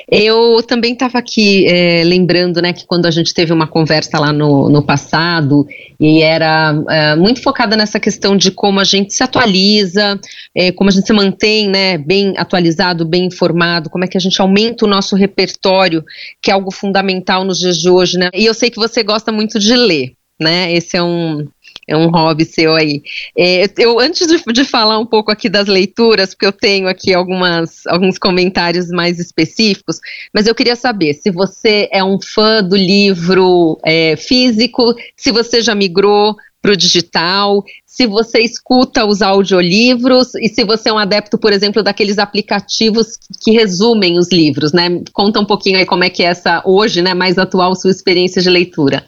Eu 0.10 0.64
também 0.64 0.94
estava 0.94 1.18
aqui 1.18 1.68
é, 1.68 2.02
lembrando, 2.06 2.62
né, 2.62 2.72
que 2.72 2.86
quando 2.86 3.06
a 3.06 3.12
gente 3.12 3.34
teve 3.34 3.52
uma 3.52 3.68
conversa 3.68 4.18
lá 4.18 4.32
no, 4.32 4.70
no 4.70 4.82
passado 4.82 5.68
e 6.00 6.22
era 6.22 6.74
é, 6.90 7.16
muito 7.18 7.42
focada 7.42 7.76
nessa 7.76 8.00
questão 8.00 8.38
de 8.38 8.52
como 8.52 8.80
a 8.80 8.86
gente 8.86 9.14
se 9.14 9.22
atualiza, 9.22 10.18
é, 10.56 10.72
como 10.72 10.90
a 10.90 10.94
gente 10.94 11.06
se 11.06 11.12
mantém, 11.12 11.68
né, 11.68 11.98
bem 11.98 12.34
atualizado, 12.38 13.04
bem 13.04 13.26
informado, 13.26 13.90
como 13.90 14.06
é 14.06 14.08
que 14.08 14.18
a 14.18 14.22
gente 14.22 14.42
aumenta 14.42 14.86
o 14.86 14.90
nosso 14.90 15.18
repertório, 15.18 16.06
que 16.42 16.50
é 16.50 16.54
algo 16.54 16.72
fundamental 16.72 17.44
nos 17.44 17.60
dias 17.60 17.78
de 17.78 17.90
hoje, 17.90 18.18
né? 18.18 18.30
E 18.34 18.46
eu 18.46 18.54
sei 18.54 18.70
que 18.70 18.80
você 18.80 19.04
gosta 19.04 19.30
muito 19.30 19.60
de 19.60 19.76
ler, 19.76 20.14
né? 20.40 20.72
Esse 20.72 20.96
é 20.96 21.04
um 21.04 21.46
é 21.88 21.96
um 21.96 22.10
hobby 22.10 22.46
seu 22.46 22.74
aí. 22.74 23.02
É, 23.38 23.66
eu, 23.78 24.00
antes 24.00 24.28
de, 24.28 24.42
de, 24.54 24.64
falar 24.64 24.98
um 25.00 25.06
pouco 25.06 25.32
aqui 25.32 25.50
das 25.50 25.68
leituras, 25.68 26.34
porque 26.34 26.46
eu 26.46 26.52
tenho 26.52 26.88
aqui 26.88 27.14
algumas, 27.14 27.86
alguns 27.88 28.18
comentários 28.18 28.90
mais 28.90 29.20
específicos, 29.20 30.00
mas 30.34 30.48
eu 30.48 30.56
queria 30.56 30.76
saber 30.76 31.14
se 31.14 31.32
você 31.32 31.90
é 31.92 32.04
um 32.04 32.20
fã 32.22 32.64
do 32.64 32.76
livro 32.76 33.78
é, 33.86 34.16
físico, 34.16 34.96
se 35.16 35.32
você 35.32 35.62
já 35.62 35.76
migrou 35.76 36.36
para 36.62 36.72
o 36.72 36.78
digital, 36.78 37.62
se 37.86 38.08
você 38.08 38.40
escuta 38.40 39.06
os 39.06 39.22
audiolivros 39.22 40.34
e 40.36 40.48
se 40.48 40.64
você 40.64 40.88
é 40.88 40.94
um 40.94 40.98
adepto, 40.98 41.38
por 41.38 41.52
exemplo, 41.52 41.84
daqueles 41.84 42.18
aplicativos 42.18 43.18
que 43.42 43.52
resumem 43.52 44.18
os 44.18 44.32
livros, 44.32 44.72
né? 44.72 45.02
Conta 45.12 45.42
um 45.42 45.46
pouquinho 45.46 45.78
aí 45.78 45.86
como 45.86 46.06
é 46.06 46.10
que 46.10 46.24
é 46.24 46.28
essa, 46.28 46.64
hoje, 46.66 47.02
né, 47.02 47.14
mais 47.14 47.38
atual, 47.38 47.76
sua 47.76 47.92
experiência 47.92 48.42
de 48.42 48.50
leitura. 48.50 49.06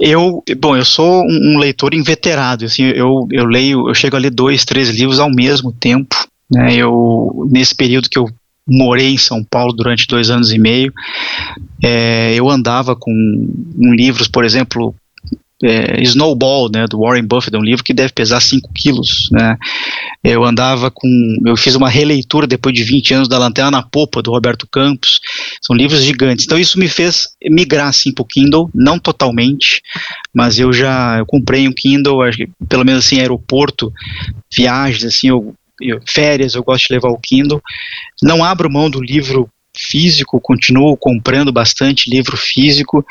Eu, 0.00 0.42
bom, 0.58 0.76
eu 0.76 0.84
sou 0.84 1.22
um, 1.22 1.54
um 1.54 1.58
leitor 1.58 1.92
inveterado, 1.92 2.64
assim, 2.64 2.84
eu, 2.84 3.28
eu 3.30 3.44
leio, 3.44 3.86
eu 3.86 3.94
chego 3.94 4.16
a 4.16 4.18
ler 4.18 4.30
dois, 4.30 4.64
três 4.64 4.88
livros 4.88 5.20
ao 5.20 5.30
mesmo 5.30 5.70
tempo, 5.70 6.16
né, 6.50 6.74
eu, 6.74 7.46
nesse 7.50 7.74
período 7.74 8.08
que 8.08 8.18
eu 8.18 8.26
morei 8.66 9.12
em 9.12 9.18
São 9.18 9.44
Paulo 9.44 9.72
durante 9.74 10.06
dois 10.06 10.30
anos 10.30 10.52
e 10.52 10.58
meio, 10.58 10.92
é, 11.82 12.34
eu 12.34 12.48
andava 12.48 12.96
com 12.96 13.10
um 13.12 13.94
livros, 13.94 14.26
por 14.26 14.44
exemplo, 14.44 14.94
é, 15.62 16.02
Snowball, 16.02 16.70
né, 16.72 16.86
do 16.88 17.00
Warren 17.00 17.24
Buffett, 17.24 17.54
é 17.54 17.58
um 17.58 17.64
livro 17.64 17.84
que 17.84 17.92
deve 17.92 18.12
pesar 18.12 18.40
5 18.40 18.72
quilos, 18.74 19.28
né, 19.30 19.56
eu 20.22 20.44
andava 20.44 20.90
com, 20.90 21.08
eu 21.46 21.56
fiz 21.56 21.74
uma 21.74 21.88
releitura 21.88 22.46
depois 22.46 22.74
de 22.74 22.82
20 22.82 23.14
anos 23.14 23.28
da 23.28 23.38
Lanterna 23.38 23.70
na 23.70 23.82
Popa, 23.82 24.22
do 24.22 24.30
Roberto 24.30 24.66
Campos, 24.66 25.20
são 25.60 25.74
livros 25.76 26.02
gigantes, 26.02 26.44
então 26.44 26.58
isso 26.58 26.78
me 26.78 26.88
fez 26.88 27.28
migrar, 27.44 27.88
assim, 27.88 28.12
para 28.12 28.22
o 28.22 28.26
Kindle, 28.26 28.70
não 28.74 28.98
totalmente, 28.98 29.82
mas 30.34 30.58
eu 30.58 30.72
já, 30.72 31.18
eu 31.18 31.26
comprei 31.26 31.68
um 31.68 31.72
Kindle, 31.72 32.18
pelo 32.68 32.84
menos 32.84 33.04
assim, 33.04 33.20
aeroporto, 33.20 33.92
viagens, 34.52 35.04
assim, 35.04 35.28
eu, 35.28 35.54
eu, 35.80 36.00
férias, 36.06 36.54
eu 36.54 36.62
gosto 36.62 36.88
de 36.88 36.94
levar 36.94 37.10
o 37.10 37.18
Kindle, 37.18 37.62
não 38.22 38.44
abro 38.44 38.70
mão 38.70 38.90
do 38.90 39.02
livro 39.02 39.48
físico, 39.76 40.40
continuo 40.40 40.96
comprando 40.96 41.52
bastante 41.52 42.10
livro 42.10 42.36
físico. 42.36 43.04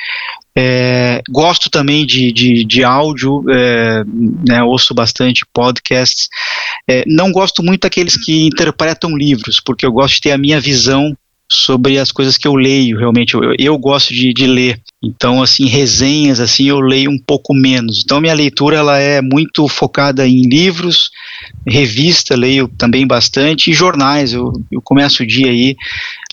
É, 0.62 1.22
gosto 1.30 1.70
também 1.70 2.06
de, 2.06 2.34
de, 2.34 2.66
de 2.66 2.84
áudio, 2.84 3.46
é, 3.50 4.04
né, 4.46 4.62
ouço 4.62 4.94
bastante 4.94 5.46
podcasts. 5.54 6.28
É, 6.86 7.06
não 7.08 7.32
gosto 7.32 7.64
muito 7.64 7.84
daqueles 7.84 8.18
que 8.18 8.48
interpretam 8.48 9.16
livros, 9.16 9.62
porque 9.64 9.86
eu 9.86 9.92
gosto 9.94 10.16
de 10.16 10.22
ter 10.22 10.32
a 10.34 10.38
minha 10.38 10.60
visão 10.60 11.16
sobre 11.50 11.98
as 11.98 12.12
coisas 12.12 12.38
que 12.38 12.46
eu 12.46 12.56
leio, 12.56 12.98
realmente, 12.98 13.36
eu, 13.36 13.42
eu 13.58 13.78
gosto 13.78 14.14
de, 14.14 14.34
de, 14.34 14.46
ler, 14.46 14.82
então, 15.02 15.42
assim, 15.42 15.66
resenhas, 15.66 16.42
assim, 16.42 16.66
eu 16.66 16.80
leio 16.82 17.10
um 17.10 17.18
pouco 17.18 17.54
menos, 17.54 18.02
então 18.04 18.20
minha 18.20 18.34
leitura, 18.34 18.78
ela 18.78 18.98
é 19.00 19.22
muito 19.22 19.66
focada 19.68 20.28
em 20.28 20.42
livros, 20.42 21.10
revista, 21.66 22.36
leio 22.36 22.68
também 22.68 23.08
bastante, 23.08 23.72
e 23.72 23.74
jornais, 23.74 24.34
eu, 24.34 24.52
eu 24.70 24.82
começo 24.82 25.24
o 25.24 25.28
dia 25.28 25.50
aí 25.50 25.76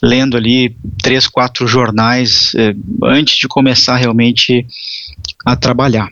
lendo 0.02 0.36
ali 0.36 0.76
três, 1.00 1.26
quatro 1.28 1.66
jornais 1.66 2.52
eh, 2.56 2.74
antes 3.04 3.36
de 3.36 3.48
começar 3.48 3.96
realmente 3.96 4.66
a 5.44 5.56
trabalhar. 5.56 6.10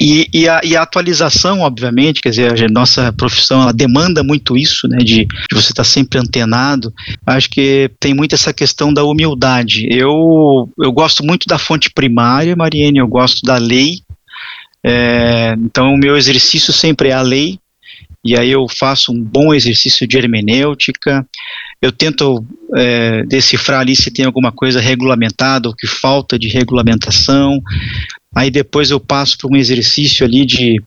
E, 0.00 0.28
e, 0.32 0.48
a, 0.48 0.60
e, 0.64 0.76
a, 0.76 0.82
atualização, 0.82 1.60
obviamente, 1.60 2.20
quer 2.20 2.30
dizer, 2.30 2.64
a 2.64 2.68
nossa 2.68 3.12
profissão 3.12 3.62
ela 3.62 3.72
demanda 3.72 4.22
muito 4.22 4.56
isso, 4.56 4.88
né, 4.88 4.98
de, 4.98 5.24
de 5.24 5.28
você 5.52 5.70
estar 5.70 5.74
tá 5.74 5.84
sempre 5.84 6.18
antenado. 6.18 6.92
Acho 7.24 7.48
que 7.48 7.90
tem 8.00 8.12
muito 8.12 8.34
essa 8.34 8.52
questão 8.52 8.92
da 8.92 9.04
humildade. 9.04 9.86
Eu, 9.90 10.68
eu 10.78 10.92
gosto 10.92 11.24
muito 11.24 11.46
da 11.46 11.58
fonte 11.58 11.90
primária, 11.90 12.56
Mariene, 12.56 12.98
eu 12.98 13.06
gosto 13.06 13.42
da 13.42 13.56
lei. 13.56 14.00
É, 14.84 15.54
então, 15.58 15.94
o 15.94 15.98
meu 15.98 16.16
exercício 16.16 16.72
sempre 16.72 17.08
é 17.08 17.12
a 17.12 17.22
lei, 17.22 17.58
e 18.24 18.36
aí 18.36 18.50
eu 18.50 18.66
faço 18.68 19.12
um 19.12 19.22
bom 19.22 19.54
exercício 19.54 20.06
de 20.06 20.16
hermenêutica, 20.16 21.24
eu 21.80 21.92
tento 21.92 22.44
é, 22.74 23.22
decifrar 23.24 23.80
ali 23.80 23.94
se 23.94 24.10
tem 24.10 24.24
alguma 24.24 24.50
coisa 24.50 24.80
regulamentada 24.80 25.68
ou 25.68 25.74
que 25.74 25.86
falta 25.86 26.38
de 26.38 26.48
regulamentação, 26.48 27.60
aí 28.34 28.50
depois 28.50 28.90
eu 28.90 29.00
passo 29.00 29.38
para 29.38 29.50
um 29.50 29.56
exercício 29.56 30.24
ali 30.24 30.44
de, 30.44 30.82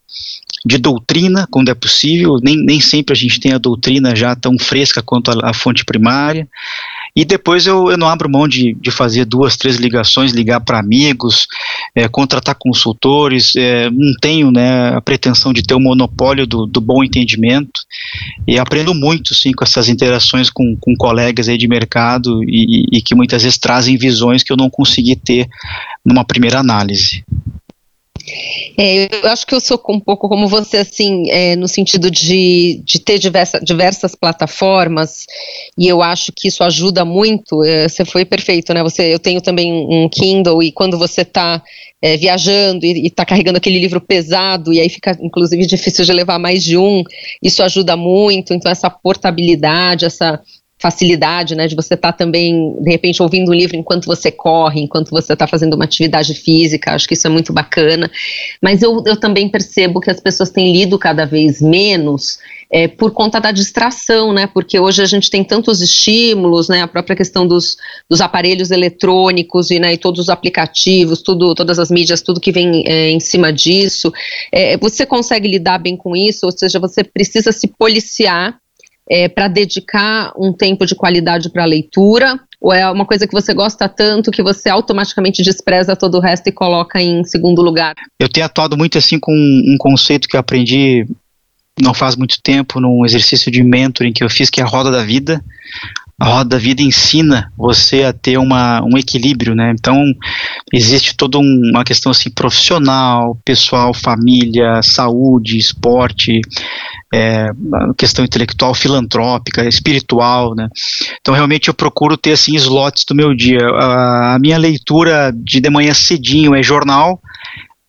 de 0.66 0.78
doutrina, 0.78 1.48
quando 1.50 1.70
é 1.70 1.74
possível, 1.74 2.38
nem, 2.42 2.56
nem 2.58 2.80
sempre 2.80 3.14
a 3.14 3.16
gente 3.16 3.40
tem 3.40 3.54
a 3.54 3.58
doutrina 3.58 4.16
já 4.16 4.36
tão 4.36 4.58
fresca 4.60 5.02
quanto 5.02 5.32
a, 5.32 5.50
a 5.50 5.54
fonte 5.54 5.86
primária, 5.86 6.48
e 7.16 7.26
depois 7.26 7.66
eu, 7.66 7.90
eu 7.90 7.98
não 7.98 8.08
abro 8.08 8.30
mão 8.30 8.48
de, 8.48 8.74
de 8.76 8.92
fazer 8.92 9.26
duas, 9.26 9.58
três 9.58 9.78
ligações, 9.78 10.32
ligar 10.32 10.60
para 10.62 10.80
amigos, 10.80 11.48
é, 11.96 12.08
contratar 12.08 12.56
consultores. 12.56 13.56
É, 13.56 13.90
não 13.90 14.14
tenho 14.22 14.52
né, 14.52 14.96
a 14.96 15.02
pretensão 15.02 15.52
de 15.52 15.64
ter 15.64 15.74
o 15.74 15.80
monopólio 15.80 16.46
do, 16.46 16.66
do 16.66 16.80
bom 16.80 17.04
entendimento. 17.04 17.82
E 18.48 18.58
aprendo 18.58 18.94
muito, 18.94 19.34
sim, 19.34 19.52
com 19.52 19.64
essas 19.64 19.90
interações 19.90 20.50
com, 20.50 20.76
com 20.80 20.96
colegas 20.96 21.50
aí 21.50 21.58
de 21.58 21.68
mercado 21.68 22.44
e, 22.44 22.86
e 22.92 23.02
que 23.02 23.16
muitas 23.16 23.44
vezes 23.44 23.58
trazem 23.58 23.98
visões 23.98 24.44
que 24.44 24.52
eu 24.52 24.58
não 24.58 24.70
consegui 24.70 25.16
ter 25.16 25.48
numa 26.06 26.24
primeira 26.24 26.60
análise. 26.60 27.24
É, 28.78 29.10
eu 29.24 29.30
acho 29.30 29.46
que 29.46 29.54
eu 29.54 29.60
sou 29.60 29.82
um 29.90 30.00
pouco 30.00 30.30
como 30.30 30.48
você, 30.48 30.78
assim, 30.78 31.30
é, 31.30 31.56
no 31.56 31.68
sentido 31.68 32.10
de, 32.10 32.82
de 32.84 33.00
ter 33.00 33.20
diversa, 33.20 33.60
diversas 33.60 34.16
plataformas, 34.16 35.26
e 35.78 35.88
eu 35.88 36.02
acho 36.02 36.32
que 36.32 36.48
isso 36.48 36.64
ajuda 36.64 37.04
muito. 37.04 37.64
É, 37.64 37.88
você 37.88 38.06
foi 38.06 38.26
perfeito, 38.26 38.74
né? 38.74 38.82
Você, 38.84 39.14
eu 39.14 39.20
tenho 39.20 39.42
também 39.42 39.72
um 39.72 40.08
Kindle, 40.10 40.64
e 40.64 40.72
quando 40.72 40.98
você 40.98 41.22
está 41.22 41.62
é, 42.02 42.16
viajando 42.16 42.86
e 42.86 43.08
está 43.08 43.26
carregando 43.26 43.58
aquele 43.58 43.80
livro 43.80 44.00
pesado, 44.00 44.74
e 44.74 44.80
aí 44.80 44.90
fica, 44.90 45.18
inclusive, 45.22 45.66
difícil 45.66 46.06
de 46.06 46.14
levar 46.14 46.40
mais 46.40 46.64
de 46.64 46.78
um, 46.78 47.04
isso 47.44 47.62
ajuda 47.64 47.98
muito. 47.98 48.54
Então, 48.54 48.72
essa 48.72 48.90
portabilidade, 48.90 50.06
essa 50.06 50.42
facilidade, 50.80 51.56
né, 51.56 51.68
de 51.68 51.76
você 51.76 51.94
estar 51.94 52.14
tá 52.14 52.18
também, 52.18 52.74
de 52.82 52.90
repente, 52.90 53.22
ouvindo 53.22 53.52
um 53.52 53.54
livro 53.54 53.76
enquanto 53.76 54.06
você 54.06 54.32
corre, 54.32 54.82
enquanto 54.82 55.10
você 55.10 55.34
está 55.34 55.46
fazendo 55.46 55.74
uma 55.74 55.84
atividade 55.84 56.34
física, 56.34 56.94
acho 56.94 57.06
que 57.08 57.16
isso 57.16 57.28
é 57.28 57.30
muito 57.30 57.52
bacana. 57.52 58.10
Mas 58.62 58.82
eu, 58.82 59.04
eu 59.06 59.18
também 59.18 59.50
percebo 59.50 60.00
que 60.00 60.10
as 60.10 60.22
pessoas 60.22 60.50
têm 60.50 60.72
lido 60.72 60.98
cada 60.98 61.26
vez 61.26 61.62
menos 61.62 62.40
é, 62.72 62.88
por 62.88 63.12
conta 63.12 63.42
da 63.42 63.52
distração, 63.52 64.32
né, 64.32 64.48
porque 64.48 64.80
hoje 64.80 65.02
a 65.02 65.06
gente 65.06 65.30
tem 65.30 65.44
tantos 65.44 65.82
estímulos, 65.82 66.70
né, 66.70 66.82
a 66.82 66.88
própria 66.88 67.16
questão 67.16 67.46
dos, 67.46 67.76
dos 68.10 68.22
aparelhos 68.22 68.72
eletrônicos 68.72 69.72
e, 69.72 69.80
né, 69.80 69.94
e 69.94 69.98
todos 69.98 70.22
os 70.22 70.30
aplicativos, 70.30 71.22
tudo, 71.22 71.54
todas 71.54 71.78
as 71.78 71.92
mídias, 71.92 72.22
tudo 72.22 72.40
que 72.40 72.54
vem 72.54 72.84
é, 72.88 73.10
em 73.10 73.20
cima 73.20 73.52
disso. 73.52 74.14
É, 74.50 74.78
você 74.78 75.06
consegue 75.06 75.48
lidar 75.50 75.80
bem 75.80 75.98
com 75.98 76.16
isso, 76.16 76.46
ou 76.46 76.52
seja, 76.54 76.80
você 76.80 77.04
precisa 77.04 77.52
se 77.52 77.68
policiar 77.68 78.58
é, 79.10 79.28
para 79.28 79.48
dedicar 79.48 80.32
um 80.38 80.54
tempo 80.54 80.86
de 80.86 80.96
qualidade 80.96 81.50
para 81.50 81.64
a 81.64 81.68
leitura? 81.68 82.40
Ou 82.62 82.74
é 82.74 82.90
uma 82.92 83.06
coisa 83.06 83.26
que 83.26 83.34
você 83.34 83.54
gosta 83.54 83.88
tanto 83.88 84.32
que 84.32 84.44
você 84.44 84.70
automaticamente 84.70 85.42
despreza 85.42 85.96
todo 85.96 86.18
o 86.18 86.20
resto 86.20 86.48
e 86.48 86.52
coloca 86.52 87.02
em 87.02 87.24
segundo 87.24 87.62
lugar? 87.62 87.96
Eu 88.20 88.30
tenho 88.30 88.46
atuado 88.46 88.78
muito 88.78 88.98
assim 88.98 89.18
com 89.20 89.34
um 89.34 89.78
conceito 89.80 90.28
que 90.28 90.36
eu 90.36 90.40
aprendi 90.40 91.08
não 91.82 91.94
faz 91.94 92.16
muito 92.16 92.42
tempo 92.42 92.80
num 92.80 93.06
exercício 93.06 93.50
de 93.50 93.64
mentoring 93.64 94.12
que 94.12 94.24
eu 94.24 94.30
fiz, 94.30 94.50
que 94.50 94.60
é 94.60 94.64
a 94.64 94.68
roda 94.68 94.92
da 94.92 95.04
vida. 95.04 95.42
A 96.20 96.26
roda 96.26 96.50
da 96.50 96.58
vida 96.58 96.82
ensina 96.82 97.52
você 97.58 98.04
a 98.04 98.12
ter 98.12 98.38
uma, 98.38 98.82
um 98.84 98.98
equilíbrio, 98.98 99.56
né? 99.56 99.72
Então, 99.72 100.04
existe 100.74 101.16
toda 101.16 101.38
um, 101.38 101.62
uma 101.74 101.84
questão 101.84 102.12
assim 102.12 102.30
profissional, 102.30 103.40
pessoal, 103.46 103.94
família, 103.94 104.82
saúde, 104.82 105.58
esporte, 105.58 106.42
é, 107.14 107.48
questão 107.98 108.24
intelectual, 108.24 108.74
filantrópica, 108.74 109.68
espiritual, 109.68 110.54
né? 110.56 110.68
Então 111.22 111.34
realmente 111.34 111.68
eu 111.68 111.74
procuro 111.74 112.18
ter 112.18 112.34
assim 112.34 112.56
slots 112.56 113.04
do 113.06 113.16
meu 113.16 113.34
dia. 113.34 113.66
A, 113.66 114.36
a 114.36 114.40
minha 114.40 114.58
leitura 114.58 115.32
de 115.36 115.60
de 115.60 115.70
manhã 115.70 115.94
cedinho 115.94 116.56
é 116.56 116.64
jornal, 116.64 117.22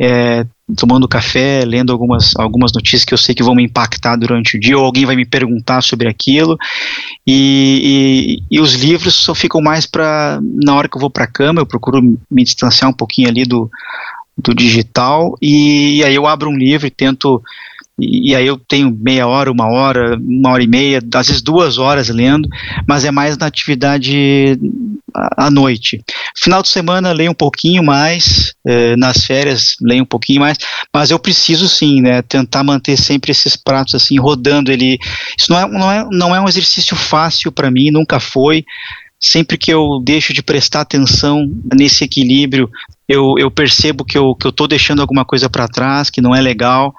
é, 0.01 0.47
tomando 0.75 1.07
café, 1.07 1.63
lendo 1.63 1.93
algumas, 1.93 2.35
algumas 2.37 2.73
notícias 2.73 3.05
que 3.05 3.13
eu 3.13 3.19
sei 3.19 3.35
que 3.35 3.43
vão 3.43 3.55
me 3.55 3.65
impactar 3.65 4.17
durante 4.17 4.57
o 4.57 4.61
dia, 4.61 4.79
ou 4.79 4.85
alguém 4.85 5.05
vai 5.05 5.15
me 5.15 5.27
perguntar 5.27 5.83
sobre 5.83 6.09
aquilo, 6.09 6.57
e, 7.27 8.41
e, 8.51 8.57
e 8.57 8.61
os 8.61 8.73
livros 8.75 9.15
só 9.15 9.35
ficam 9.35 9.61
mais 9.61 9.85
para 9.85 10.41
na 10.43 10.75
hora 10.75 10.89
que 10.89 10.97
eu 10.97 11.01
vou 11.01 11.11
para 11.11 11.25
a 11.25 11.31
cama, 11.31 11.61
eu 11.61 11.67
procuro 11.67 12.01
me 12.31 12.43
distanciar 12.43 12.91
um 12.91 12.95
pouquinho 12.95 13.29
ali 13.29 13.45
do, 13.45 13.71
do 14.39 14.55
digital, 14.55 15.37
e, 15.43 15.99
e 15.99 16.05
aí 16.05 16.15
eu 16.15 16.27
abro 16.27 16.49
um 16.49 16.57
livro 16.57 16.87
e 16.87 16.91
tento 16.91 17.43
e, 18.01 18.35
aí 18.35 18.47
eu 18.47 18.57
tenho 18.57 18.97
meia 18.99 19.27
hora, 19.27 19.51
uma 19.51 19.67
hora, 19.67 20.17
uma 20.17 20.51
hora 20.51 20.63
e 20.63 20.67
meia, 20.67 21.01
às 21.15 21.27
vezes 21.27 21.43
duas 21.43 21.79
horas 21.79 22.09
lendo, 22.09 22.49
mas 22.89 23.05
é 23.05 23.11
mais 23.11 23.37
na 23.37 23.47
atividade 23.47 24.59
à 25.37 25.51
noite. 25.51 26.03
Final 26.37 26.63
de 26.63 26.69
semana 26.69 27.13
leio 27.13 27.33
um 27.33 27.35
pouquinho 27.35 27.83
mais, 27.83 28.55
eh, 28.67 28.97
nas 28.97 29.25
férias 29.25 29.75
leio 29.81 30.03
um 30.03 30.07
pouquinho 30.07 30.41
mais, 30.41 30.57
mas 30.95 31.11
eu 31.11 31.19
preciso 31.19 31.69
sim, 31.69 32.01
né, 32.01 32.23
tentar 32.23 32.63
manter 32.63 32.97
sempre 32.97 33.33
esses 33.33 33.57
pratos 33.57 33.95
assim 33.95 34.19
rodando. 34.19 34.71
Ele, 34.71 34.99
isso 35.39 35.51
não 35.51 35.59
é, 35.59 35.69
não 35.69 35.93
é, 35.93 36.09
não 36.11 36.37
é 36.37 36.41
um 36.41 36.49
exercício 36.49 36.97
fácil 36.97 37.51
para 37.53 37.71
mim, 37.71 37.91
nunca 37.91 38.21
foi 38.21 38.65
sempre 39.21 39.59
que 39.59 39.71
eu 39.71 40.01
deixo 40.03 40.33
de 40.33 40.43
prestar 40.43 40.81
atenção 40.81 41.47
nesse 41.77 42.05
equilíbrio, 42.05 42.71
eu, 43.07 43.35
eu 43.39 43.51
percebo 43.51 44.05
que 44.05 44.17
eu 44.17 44.37
estou 44.43 44.67
deixando 44.67 45.03
alguma 45.03 45.25
coisa 45.25 45.51
para 45.51 45.69
trás, 45.69 46.09
que 46.09 46.23
não 46.23 46.35
é 46.35 46.41
legal. 46.41 46.95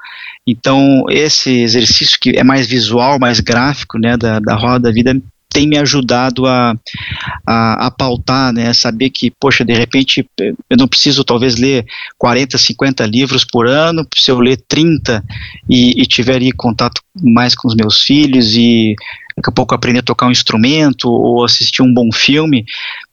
Então, 0.46 1.06
esse 1.10 1.50
exercício 1.62 2.20
que 2.20 2.38
é 2.38 2.44
mais 2.44 2.68
visual, 2.68 3.18
mais 3.18 3.40
gráfico, 3.40 3.98
né, 3.98 4.16
da, 4.18 4.40
da 4.40 4.56
roda 4.56 4.80
da 4.80 4.92
vida, 4.92 5.20
tem 5.52 5.68
me 5.68 5.78
ajudado 5.78 6.46
a, 6.46 6.74
a, 7.46 7.88
a, 7.88 7.92
pautar, 7.92 8.54
né, 8.54 8.74
saber 8.74 9.10
que, 9.10 9.32
poxa, 9.32 9.66
de 9.66 9.74
repente 9.74 10.26
eu 10.40 10.78
não 10.78 10.88
preciso 10.88 11.24
talvez 11.24 11.58
ler 11.58 11.86
40, 12.18 12.58
50 12.58 13.06
livros 13.06 13.44
por 13.44 13.68
ano, 13.68 14.08
se 14.18 14.32
eu 14.32 14.40
ler 14.40 14.58
30 14.68 15.24
e, 15.70 16.02
e 16.02 16.06
tiver 16.06 16.38
aí 16.42 16.52
contato 16.52 17.02
mais 17.22 17.54
com 17.54 17.68
os 17.68 17.76
meus 17.76 18.02
filhos 18.02 18.56
e 18.56 18.96
daqui 19.42 19.50
a 19.50 19.54
pouco 19.54 19.76
aprender 19.76 20.00
a 20.00 20.04
tocar 20.04 20.28
um 20.28 20.32
instrumento 20.32 21.10
ou 21.10 21.44
assistir 21.44 21.82
um 21.82 21.94
bom 21.94 22.12
filme, 22.14 22.64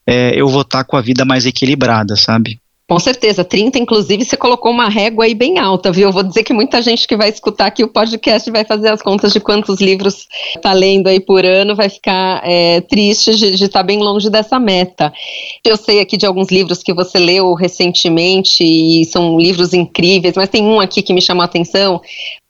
é, 0.06 0.32
eu 0.34 0.46
vou 0.46 0.62
estar 0.62 0.84
com 0.84 0.96
a 0.96 1.00
vida 1.00 1.24
mais 1.24 1.46
equilibrada, 1.46 2.14
sabe? 2.14 2.60
Com 2.90 2.98
certeza, 2.98 3.44
30, 3.44 3.78
inclusive, 3.78 4.24
você 4.24 4.34
colocou 4.34 4.72
uma 4.72 4.88
régua 4.88 5.26
aí 5.26 5.34
bem 5.34 5.58
alta, 5.58 5.92
viu? 5.92 6.08
Eu 6.08 6.12
vou 6.12 6.22
dizer 6.22 6.42
que 6.42 6.54
muita 6.54 6.80
gente 6.80 7.06
que 7.06 7.18
vai 7.18 7.28
escutar 7.28 7.66
aqui 7.66 7.84
o 7.84 7.88
podcast 7.88 8.50
vai 8.50 8.64
fazer 8.64 8.88
as 8.88 9.02
contas 9.02 9.30
de 9.30 9.40
quantos 9.40 9.78
livros 9.78 10.26
está 10.56 10.72
lendo 10.72 11.06
aí 11.06 11.20
por 11.20 11.44
ano, 11.44 11.76
vai 11.76 11.90
ficar 11.90 12.40
é, 12.42 12.80
triste 12.80 13.36
de 13.36 13.52
estar 13.62 13.80
tá 13.80 13.82
bem 13.82 13.98
longe 13.98 14.30
dessa 14.30 14.58
meta. 14.58 15.12
Eu 15.62 15.76
sei 15.76 16.00
aqui 16.00 16.16
de 16.16 16.24
alguns 16.24 16.48
livros 16.48 16.82
que 16.82 16.94
você 16.94 17.18
leu 17.18 17.52
recentemente 17.52 18.64
e 18.64 19.04
são 19.04 19.38
livros 19.38 19.74
incríveis, 19.74 20.34
mas 20.34 20.48
tem 20.48 20.64
um 20.64 20.80
aqui 20.80 21.02
que 21.02 21.12
me 21.12 21.20
chamou 21.20 21.42
a 21.42 21.44
atenção, 21.44 22.00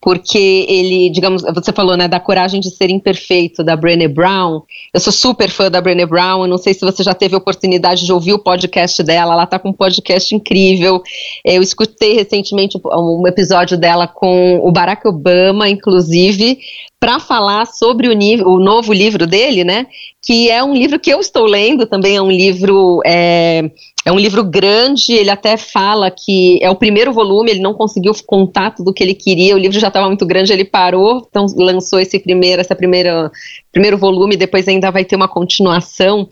porque 0.00 0.64
ele, 0.68 1.10
digamos, 1.10 1.42
você 1.42 1.72
falou, 1.72 1.96
né, 1.96 2.06
da 2.06 2.20
coragem 2.20 2.60
de 2.60 2.70
ser 2.70 2.88
imperfeito, 2.88 3.64
da 3.64 3.76
Brené 3.76 4.06
Brown. 4.06 4.62
Eu 4.94 5.00
sou 5.00 5.12
super 5.12 5.50
fã 5.50 5.68
da 5.68 5.80
Brené 5.80 6.06
Brown, 6.06 6.42
eu 6.42 6.48
não 6.48 6.58
sei 6.58 6.72
se 6.72 6.80
você 6.80 7.02
já 7.02 7.14
teve 7.14 7.34
a 7.34 7.38
oportunidade 7.38 8.06
de 8.06 8.12
ouvir 8.12 8.32
o 8.32 8.38
podcast 8.38 9.02
dela, 9.02 9.34
ela 9.34 9.46
tá 9.46 9.58
com 9.58 9.70
um 9.70 9.72
podcast 9.72 10.32
incrível. 10.34 11.02
Eu 11.44 11.62
escutei 11.62 12.14
recentemente 12.14 12.78
um 12.84 13.26
episódio 13.26 13.76
dela 13.76 14.06
com 14.06 14.60
o 14.62 14.70
Barack 14.70 15.06
Obama, 15.06 15.68
inclusive, 15.68 16.58
para 17.00 17.18
falar 17.18 17.66
sobre 17.66 18.08
o, 18.08 18.12
o, 18.48 18.58
novo 18.58 18.92
livro 18.92 19.26
dele, 19.26 19.64
né? 19.64 19.86
Que 20.22 20.50
é 20.50 20.62
um 20.62 20.74
livro 20.74 20.98
que 20.98 21.10
eu 21.10 21.20
estou 21.20 21.44
lendo, 21.44 21.86
também 21.86 22.16
é 22.16 22.22
um 22.22 22.30
livro 22.30 23.00
é, 23.04 23.70
é 24.08 24.12
um 24.12 24.18
livro 24.18 24.42
grande. 24.42 25.12
Ele 25.12 25.28
até 25.28 25.58
fala 25.58 26.10
que 26.10 26.58
é 26.62 26.70
o 26.70 26.74
primeiro 26.74 27.12
volume, 27.12 27.50
ele 27.50 27.60
não 27.60 27.74
conseguiu 27.74 28.12
contar 28.26 28.70
tudo 28.70 28.90
o 28.90 28.94
que 28.94 29.04
ele 29.04 29.14
queria. 29.14 29.54
O 29.54 29.58
livro 29.58 29.78
já 29.78 29.88
estava 29.88 30.06
muito 30.06 30.24
grande, 30.24 30.50
ele 30.50 30.64
parou, 30.64 31.26
então 31.28 31.44
lançou 31.56 32.00
esse 32.00 32.18
primeiro, 32.18 32.60
essa 32.60 32.74
primeira 32.74 33.30
primeiro 33.70 33.98
volume. 33.98 34.34
Depois 34.34 34.66
ainda 34.66 34.90
vai 34.90 35.04
ter 35.04 35.14
uma 35.14 35.28
continuação. 35.28 36.26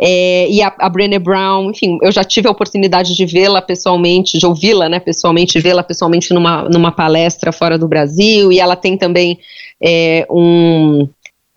É, 0.00 0.48
e 0.48 0.62
a, 0.62 0.74
a 0.78 0.88
Brené 0.88 1.18
Brown, 1.18 1.70
enfim, 1.70 1.98
eu 2.02 2.10
já 2.10 2.24
tive 2.24 2.48
a 2.48 2.50
oportunidade 2.50 3.14
de 3.14 3.26
vê-la 3.26 3.60
pessoalmente, 3.60 4.38
de 4.38 4.46
ouvi-la, 4.46 4.88
né? 4.88 4.98
Pessoalmente, 4.98 5.60
vê-la 5.60 5.82
pessoalmente 5.82 6.32
numa 6.32 6.62
numa 6.62 6.90
palestra 6.90 7.52
fora 7.52 7.76
do 7.76 7.86
Brasil. 7.86 8.50
E 8.50 8.58
ela 8.58 8.74
tem 8.74 8.96
também 8.96 9.38
é, 9.82 10.26
um, 10.30 11.06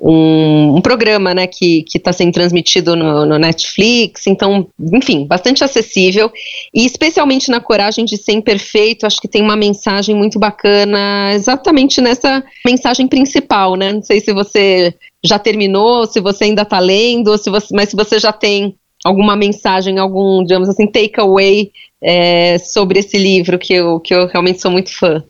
um, 0.01 0.77
um, 0.77 0.81
programa 0.81 1.31
né, 1.31 1.45
que 1.45 1.85
está 1.93 2.11
sendo 2.11 2.31
transmitido 2.31 2.95
no, 2.95 3.23
no, 3.23 3.37
Netflix, 3.37 4.25
então, 4.25 4.67
enfim, 4.91 5.27
bastante 5.27 5.63
acessível, 5.63 6.31
e 6.73 6.85
especialmente 6.85 7.51
na 7.51 7.59
coragem 7.59 8.03
de 8.03 8.17
ser 8.17 8.31
imperfeito, 8.31 9.05
acho 9.05 9.21
que 9.21 9.27
tem 9.27 9.43
uma 9.43 9.55
mensagem 9.55 10.15
muito 10.15 10.39
bacana, 10.39 11.31
exatamente 11.33 12.01
nessa 12.01 12.43
mensagem 12.65 13.07
principal, 13.07 13.75
né? 13.75 13.93
Não 13.93 14.01
sei 14.01 14.19
se 14.19 14.33
você 14.33 14.91
já 15.23 15.37
terminou, 15.37 16.07
se 16.07 16.19
você 16.19 16.45
ainda 16.45 16.63
está 16.63 16.79
lendo, 16.79 17.37
se 17.37 17.51
você, 17.51 17.67
mas 17.71 17.89
se 17.89 17.95
você 17.95 18.17
já 18.17 18.33
tem 18.33 18.75
alguma 19.05 19.35
mensagem, 19.35 19.99
algum, 19.99 20.43
digamos 20.43 20.67
assim, 20.67 20.87
takeaway 20.87 21.71
é, 22.01 22.57
sobre 22.57 22.99
esse 22.99 23.19
livro, 23.19 23.59
que 23.59 23.73
eu, 23.73 23.99
que 23.99 24.15
eu 24.15 24.25
realmente 24.25 24.59
sou 24.59 24.71
muito 24.71 24.91
fã. 24.91 25.23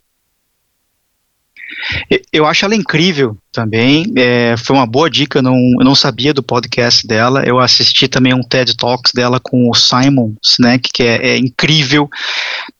Eu 2.31 2.45
acho 2.45 2.65
ela 2.65 2.75
incrível 2.75 3.37
também. 3.51 4.05
É, 4.15 4.55
foi 4.57 4.75
uma 4.75 4.85
boa 4.85 5.09
dica, 5.09 5.39
eu 5.39 5.43
não, 5.43 5.55
eu 5.79 5.85
não 5.85 5.95
sabia 5.95 6.33
do 6.33 6.43
podcast 6.43 7.05
dela. 7.05 7.43
Eu 7.45 7.59
assisti 7.59 8.07
também 8.07 8.33
um 8.33 8.43
TED 8.43 8.75
Talks 8.75 9.11
dela 9.13 9.39
com 9.39 9.69
o 9.69 9.73
Simon 9.73 10.33
Sinek, 10.41 10.89
que 10.93 11.03
é, 11.03 11.31
é 11.31 11.37
incrível. 11.37 12.09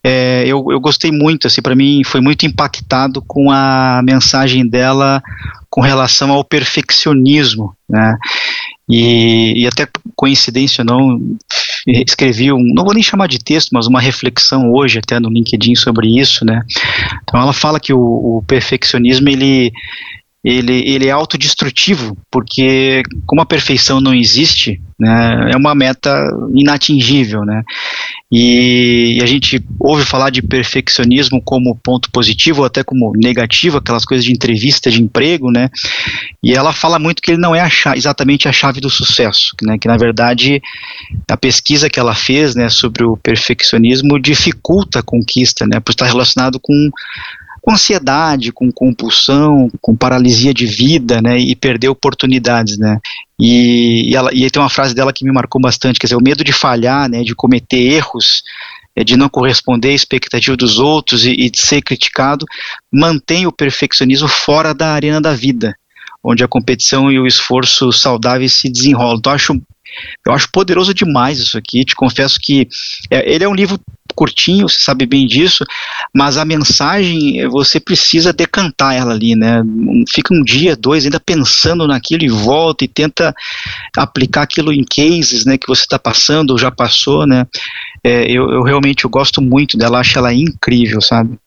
É, 0.04 0.44
eu, 0.46 0.66
eu 0.70 0.80
gostei 0.80 1.12
muito, 1.12 1.48
assim, 1.48 1.62
para 1.62 1.76
mim 1.76 2.04
foi 2.04 2.22
muito 2.22 2.46
impactado 2.46 3.22
com 3.22 3.52
a 3.52 4.02
mensagem 4.04 4.68
dela 4.68 5.22
com 5.70 5.82
relação 5.82 6.32
ao 6.32 6.44
perfeccionismo, 6.44 7.74
né? 7.90 8.18
E, 8.90 9.64
e 9.64 9.68
até 9.68 9.88
coincidência 10.16 10.84
não, 10.84 11.18
escrevi 11.88 12.52
um, 12.52 12.62
não 12.74 12.84
vou 12.84 12.94
nem 12.94 13.04
chamar 13.04 13.28
de 13.28 13.40
texto, 13.40 13.72
mas 13.72 13.88
uma 13.88 14.00
reflexão 14.00 14.72
hoje 14.72 15.00
até 15.00 15.20
no 15.20 15.30
LinkedIn 15.30 15.76
sobre 15.76 16.20
isso, 16.20 16.46
né? 16.46 16.62
Então 17.24 17.40
ela 17.40 17.54
fala 17.54 17.80
que 17.80 17.94
o, 17.94 18.00
o 18.00 18.44
perfeccionismo 18.48 19.30
ele 19.30 19.72
ele, 20.44 20.90
ele 20.90 21.08
é 21.08 21.12
autodestrutivo, 21.12 22.18
porque 22.30 23.04
como 23.28 23.42
a 23.42 23.46
perfeição 23.46 24.02
não 24.02 24.14
existe, 24.14 24.82
né, 25.00 25.52
é 25.54 25.58
uma 25.58 25.76
meta 25.76 26.12
inatingível, 26.56 27.46
né, 27.46 27.64
e, 28.32 29.18
e, 29.18 29.24
a 29.24 29.26
gente 29.28 29.64
ouve 29.80 30.04
falar 30.04 30.32
de 30.32 30.42
perfeccionismo 30.42 31.42
como 31.44 31.76
ponto 31.76 32.10
positivo 32.10 32.62
ou 32.62 32.66
até 32.66 32.84
como 32.84 33.12
negativo, 33.16 33.78
aquelas 33.78 34.04
coisas 34.04 34.26
de 34.26 34.32
entrevista 34.32 34.90
de 34.90 35.02
emprego, 35.02 35.52
né, 35.52 35.70
e 36.42 36.54
ela 36.54 36.74
fala 36.74 36.98
muito 36.98 37.22
que 37.22 37.32
ele 37.32 37.42
não 37.42 37.54
é 37.54 37.60
a 37.60 37.70
chave, 37.70 38.00
exatamente 38.00 38.48
a 38.48 38.52
chave 38.52 38.82
do 38.82 38.90
sucesso, 38.90 39.56
né, 39.62 39.78
que 39.78 39.88
na 39.88 39.98
verdade 39.98 40.60
a 41.30 41.38
pesquisa 41.38 41.88
que 41.88 42.00
ela 42.00 42.16
fez, 42.16 42.56
né, 42.56 42.68
sobre 42.68 43.04
o 43.04 43.16
perfeccionismo 43.16 44.20
dificulta 44.20 45.00
a 45.00 45.04
conquista, 45.04 45.68
né, 45.68 45.80
por 45.80 45.92
estar 45.92 46.08
relacionado 46.08 46.60
com 46.60 46.90
com 47.62 47.72
ansiedade, 47.72 48.52
com 48.52 48.72
compulsão, 48.72 49.70
com 49.80 49.96
paralisia 49.96 50.54
de 50.54 50.66
vida, 50.66 51.22
né, 51.22 51.38
e 51.38 51.56
perder 51.56 51.90
oportunidades, 51.90 52.78
né. 52.78 52.98
E, 53.40 54.10
e, 54.10 54.16
ela, 54.16 54.32
e 54.34 54.50
tem 54.50 54.62
uma 54.62 54.70
frase 54.70 54.96
dela 54.96 55.14
que 55.14 55.24
me 55.24 55.32
marcou 55.32 55.62
bastante, 55.62 56.00
quer 56.00 56.08
dizer, 56.08 56.16
o 56.16 56.24
medo 56.24 56.44
de 56.44 56.52
falhar, 56.52 57.08
né, 57.08 57.24
de 57.24 57.36
cometer 57.36 57.78
erros, 57.78 58.42
é, 58.96 59.04
de 59.04 59.16
não 59.16 59.30
corresponder 59.30 59.90
à 59.90 59.94
expectativa 59.94 60.58
dos 60.58 60.80
outros 60.80 61.26
e, 61.26 61.32
e 61.32 61.50
de 61.50 61.60
ser 61.60 61.82
criticado, 61.82 62.46
mantém 62.92 63.46
o 63.46 63.52
perfeccionismo 63.52 64.28
fora 64.28 64.74
da 64.74 64.94
arena 64.94 65.22
da 65.22 65.34
vida, 65.34 65.76
onde 66.24 66.44
a 66.44 66.48
competição 66.48 67.12
e 67.12 67.20
o 67.20 67.28
esforço 67.28 67.92
saudáveis 67.92 68.54
se 68.54 68.70
desenrolam. 68.70 69.18
Então, 69.20 69.32
eu 69.32 69.36
acho 69.36 69.62
eu 70.26 70.34
acho 70.34 70.50
poderoso 70.52 70.94
demais 70.94 71.40
isso 71.40 71.58
aqui. 71.58 71.84
Te 71.84 71.96
confesso 71.96 72.40
que 72.40 72.68
é, 73.10 73.34
ele 73.34 73.44
é 73.44 73.50
um 73.50 73.54
livro 73.54 73.80
curtinho, 74.14 74.68
você 74.68 74.80
sabe 74.80 75.06
bem 75.06 75.26
disso, 75.26 75.66
mas 76.14 76.38
a 76.38 76.46
mensagem 76.46 77.40
eh, 77.40 77.48
você 77.48 77.80
precisa 77.80 78.34
decantar 78.34 78.96
ela 78.96 79.14
ali, 79.14 79.36
né? 79.36 79.62
Fica 80.10 80.34
um 80.34 80.44
dia, 80.44 80.76
dois 80.76 81.06
ainda 81.06 81.20
pensando 81.20 81.88
naquilo 81.88 82.24
e 82.24 82.30
volta 82.30 82.86
e 82.86 82.88
tenta 82.88 83.34
aplicar 83.98 84.44
aquilo 84.44 84.72
em 84.72 84.84
cases, 84.84 85.46
né? 85.46 85.58
Que 85.58 85.68
você 85.68 85.82
está 85.82 86.00
passando 86.00 86.52
ou 86.52 86.58
já 86.58 86.72
passou, 86.72 87.26
né? 87.26 87.46
É, 88.04 88.24
eu, 88.32 88.50
eu 88.52 88.64
realmente 88.64 89.04
eu 89.04 89.10
gosto 89.10 89.42
muito 89.42 89.78
dela, 89.78 90.00
acho 90.00 90.18
ela 90.18 90.34
incrível, 90.34 91.02
sabe? 91.02 91.38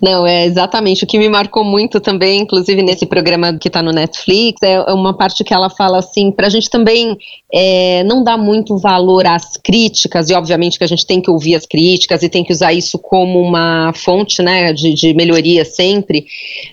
Não, 0.00 0.26
é 0.26 0.46
exatamente. 0.46 1.04
O 1.04 1.06
que 1.06 1.18
me 1.18 1.28
marcou 1.28 1.62
muito 1.62 2.00
também, 2.00 2.40
inclusive 2.40 2.82
nesse 2.82 3.04
programa 3.04 3.58
que 3.58 3.68
está 3.68 3.82
no 3.82 3.92
Netflix, 3.92 4.62
é, 4.62 4.72
é 4.72 4.92
uma 4.92 5.12
parte 5.12 5.44
que 5.44 5.52
ela 5.52 5.68
fala 5.68 5.98
assim, 5.98 6.32
para 6.32 6.46
a 6.46 6.50
gente 6.50 6.70
também 6.70 7.18
é, 7.52 8.02
não 8.04 8.24
dar 8.24 8.38
muito 8.38 8.78
valor 8.78 9.26
às 9.26 9.58
críticas, 9.58 10.30
e 10.30 10.34
obviamente 10.34 10.78
que 10.78 10.84
a 10.84 10.86
gente 10.86 11.04
tem 11.04 11.20
que 11.20 11.30
ouvir 11.30 11.56
as 11.56 11.66
críticas 11.66 12.22
e 12.22 12.28
tem 12.30 12.42
que 12.42 12.52
usar 12.52 12.72
isso 12.72 12.98
como 12.98 13.38
uma 13.38 13.92
fonte 13.94 14.40
né, 14.40 14.72
de, 14.72 14.94
de 14.94 15.12
melhoria 15.12 15.64
sempre, 15.64 16.24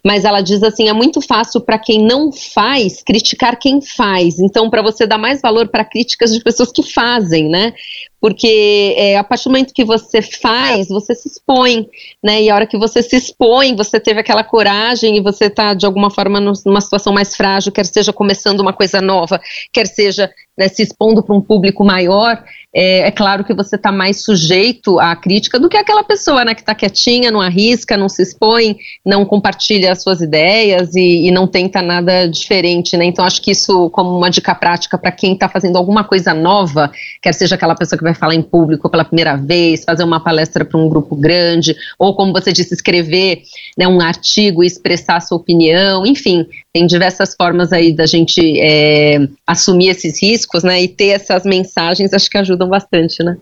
mas 0.02 0.24
ela 0.24 0.40
diz 0.40 0.64
assim: 0.64 0.88
é 0.88 0.94
muito 0.94 1.20
fácil 1.20 1.60
para 1.60 1.78
quem 1.78 2.02
não 2.02 2.32
faz 2.32 3.04
criticar 3.04 3.60
quem 3.60 3.82
faz. 3.82 4.40
Então, 4.40 4.70
para 4.70 4.82
você 4.82 5.06
dar 5.06 5.18
mais 5.18 5.42
valor 5.42 5.68
para 5.68 5.84
críticas 5.84 6.32
de 6.32 6.42
pessoas 6.42 6.72
que 6.72 6.84
fazem, 6.84 7.50
né? 7.50 7.74
Porque 8.20 8.96
é, 8.98 9.18
a 9.18 9.24
partir 9.24 9.46
do 9.46 9.52
momento 9.52 9.74
que 9.74 9.86
você 9.86 10.22
faz, 10.22 10.88
você 10.88 11.14
se 11.14 11.28
expõe, 11.28 11.88
né? 12.24 12.42
E 12.42 12.50
a 12.50 12.56
hora 12.56 12.68
que 12.68 12.78
você 12.78 13.02
se 13.04 13.16
expõe, 13.16 13.76
você 13.76 14.00
teve 14.00 14.20
aquela 14.20 14.44
coragem 14.44 15.18
e 15.18 15.22
você 15.22 15.46
está 15.46 15.74
de 15.74 15.86
alguma 15.86 16.10
forma 16.10 16.40
numa 16.40 16.82
situação 16.82 17.14
mais 17.14 17.36
frágil, 17.36 17.72
quer 17.72 17.86
seja 17.86 18.12
começando 18.12 18.60
uma 18.60 18.74
coisa 18.74 19.02
nova, 19.02 19.40
quer 19.72 19.86
seja 19.86 20.32
né, 20.58 20.68
se 20.68 20.82
expondo 20.82 21.22
para 21.22 21.36
um 21.36 21.42
público 21.42 21.84
maior, 21.84 22.44
é, 22.74 23.08
é, 23.08 23.12
claro 23.12 23.44
que 23.44 23.54
você 23.54 23.76
está 23.76 23.92
mais 23.92 24.24
sujeito 24.24 25.00
à 25.00 25.16
crítica 25.16 25.60
do 25.60 25.70
que 25.70 25.78
aquela 25.78 26.04
pessoa 26.04 26.44
né, 26.44 26.54
que 26.54 26.62
está 26.62 26.76
quietinha, 26.76 27.32
não 27.32 27.42
arrisca, 27.42 27.96
não 27.96 28.10
se 28.10 28.22
expõe, 28.22 28.78
não 29.06 29.26
compartilha 29.26 29.92
as 29.92 30.04
suas 30.04 30.22
ideias 30.22 30.96
e, 30.96 31.28
e 31.28 31.32
não 31.32 31.48
tenta 31.48 31.82
nada 31.82 32.28
diferente. 32.28 32.98
Né? 32.98 33.06
Então, 33.06 33.26
acho 33.26 33.42
que 33.42 33.52
isso, 33.52 33.90
como 33.92 34.16
uma 34.16 34.30
dica 34.30 34.54
prática 34.54 34.98
para 34.98 35.12
quem 35.12 35.34
está 35.34 35.48
fazendo 35.48 35.78
alguma 35.78 36.04
coisa 36.04 36.34
nova, 36.34 36.92
quer 37.22 37.34
seja 37.34 37.56
aquela 37.56 37.76
pessoa 37.76 37.98
que 37.98 38.04
vai 38.04 38.14
falar 38.14 38.36
em 38.36 38.42
público 38.42 38.90
pela 38.90 39.06
primeira 39.06 39.36
vez, 39.36 39.84
fazer 39.84 40.04
uma 40.04 40.20
palestra 40.20 40.66
para 40.66 40.80
um 40.80 40.90
grupo 40.90 41.16
grande, 41.16 41.76
ou 41.98 42.16
como 42.16 42.34
você 42.34 42.52
disse, 42.52 42.74
escrever 42.74 43.44
né, 43.78 43.88
um 43.88 44.02
artigo 44.02 44.64
e 44.64 44.68
expressar 44.68 45.18
a 45.18 45.22
sua 45.22 45.38
opinião, 45.38 46.06
enfim, 46.06 46.46
tem 46.78 46.86
diversas 46.86 47.34
formas 47.36 47.74
aí 47.74 47.92
da 47.92 48.06
gente 48.06 48.60
é, 48.60 49.28
assumir 49.48 49.90
esses 49.90 50.22
riscos, 50.22 50.64
né? 50.64 50.84
E 50.84 50.88
ter 50.88 51.08
essas 51.08 51.44
mensagens, 51.44 52.14
acho 52.14 52.30
que 52.30 52.38
ajudam 52.38 52.70
bastante, 52.70 53.24
né? 53.24 53.36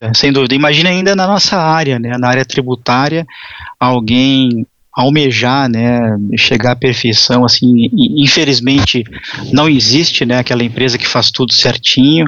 É, 0.00 0.12
sem 0.14 0.32
dúvida. 0.32 0.54
Imagina 0.54 0.90
ainda 0.90 1.16
na 1.16 1.26
nossa 1.26 1.56
área, 1.56 1.98
né? 1.98 2.16
Na 2.16 2.28
área 2.28 2.44
tributária, 2.44 3.26
alguém 3.80 4.64
almejar, 4.96 5.68
né, 5.68 6.00
chegar 6.38 6.72
à 6.72 6.76
perfeição, 6.76 7.44
assim, 7.44 7.90
infelizmente 7.92 9.04
não 9.52 9.68
existe, 9.68 10.24
né, 10.24 10.38
aquela 10.38 10.64
empresa 10.64 10.96
que 10.96 11.06
faz 11.06 11.30
tudo 11.30 11.52
certinho. 11.52 12.26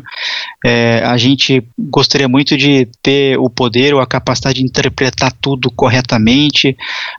É, 0.62 1.02
a 1.02 1.16
gente 1.16 1.62
gostaria 1.78 2.28
muito 2.28 2.58
de 2.58 2.86
ter 3.02 3.38
o 3.38 3.48
poder 3.48 3.94
ou 3.94 4.00
a 4.00 4.06
capacidade 4.06 4.58
de 4.58 4.66
interpretar 4.66 5.32
tudo 5.40 5.70
corretamente, 5.70 6.76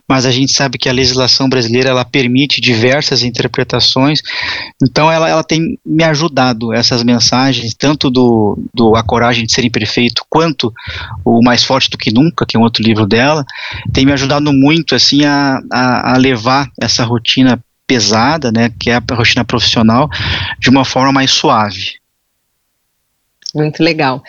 mas 0.08 0.24
a 0.24 0.30
gente 0.30 0.52
sabe 0.52 0.78
que 0.78 0.88
a 0.88 0.92
legislação 0.92 1.48
brasileira 1.48 1.90
ela 1.90 2.04
permite 2.04 2.60
diversas 2.60 3.24
interpretações. 3.24 4.20
Então, 4.80 5.10
ela, 5.10 5.28
ela 5.28 5.42
tem 5.42 5.76
me 5.84 6.04
ajudado 6.04 6.72
essas 6.72 7.02
mensagens, 7.02 7.74
tanto 7.74 8.08
do, 8.08 8.56
do 8.72 8.94
a 8.94 9.02
coragem 9.02 9.44
de 9.44 9.52
ser 9.52 9.64
imperfeito 9.64 10.22
quanto 10.30 10.72
o 11.24 11.42
mais 11.42 11.64
forte 11.64 11.90
do 11.90 11.98
que 11.98 12.12
nunca, 12.12 12.46
que 12.46 12.56
é 12.56 12.60
um 12.60 12.62
outro 12.62 12.84
livro 12.84 13.04
dela, 13.04 13.44
tem 13.92 14.06
me 14.06 14.12
ajudado 14.12 14.52
muito, 14.52 14.94
assim, 14.94 15.24
a 15.24 15.39
a, 15.72 16.12
a, 16.14 16.16
levar 16.16 16.70
essa 16.80 17.04
rotina 17.04 17.62
pesada, 17.86 18.52
né, 18.52 18.70
que 18.78 18.90
é 18.90 18.94
a 18.94 19.14
rotina 19.14 19.44
profissional, 19.44 20.08
de 20.58 20.70
uma 20.70 20.84
forma 20.84 21.12
mais 21.12 21.30
suave. 21.30 22.00
Muito 23.54 23.82
legal. 23.82 24.22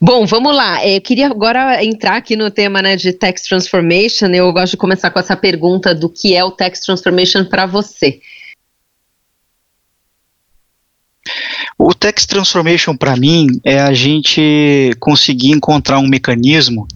Bom, 0.00 0.24
vamos 0.26 0.54
lá. 0.54 0.86
Eu 0.86 1.00
queria 1.00 1.26
agora 1.26 1.84
entrar 1.84 2.16
aqui 2.16 2.36
no 2.36 2.50
tema 2.50 2.80
né, 2.80 2.94
de 2.94 3.12
Tax 3.12 3.42
Transformation. 3.42 4.26
Eu 4.26 4.52
gosto 4.52 4.72
de 4.72 4.76
começar 4.76 5.10
com 5.10 5.18
essa 5.18 5.36
pergunta 5.36 5.92
do 5.92 6.08
que 6.08 6.36
é 6.36 6.44
o 6.44 6.52
Tax 6.52 6.80
Transformation 6.80 7.44
para 7.44 7.66
você. 7.66 8.20
O 11.76 11.94
Tax 11.94 12.26
Transformation, 12.26 12.96
para 12.96 13.16
mim, 13.16 13.46
é 13.64 13.80
a 13.80 13.92
gente 13.92 14.90
conseguir 15.00 15.50
encontrar 15.50 15.98
um 15.98 16.06
mecanismo 16.06 16.86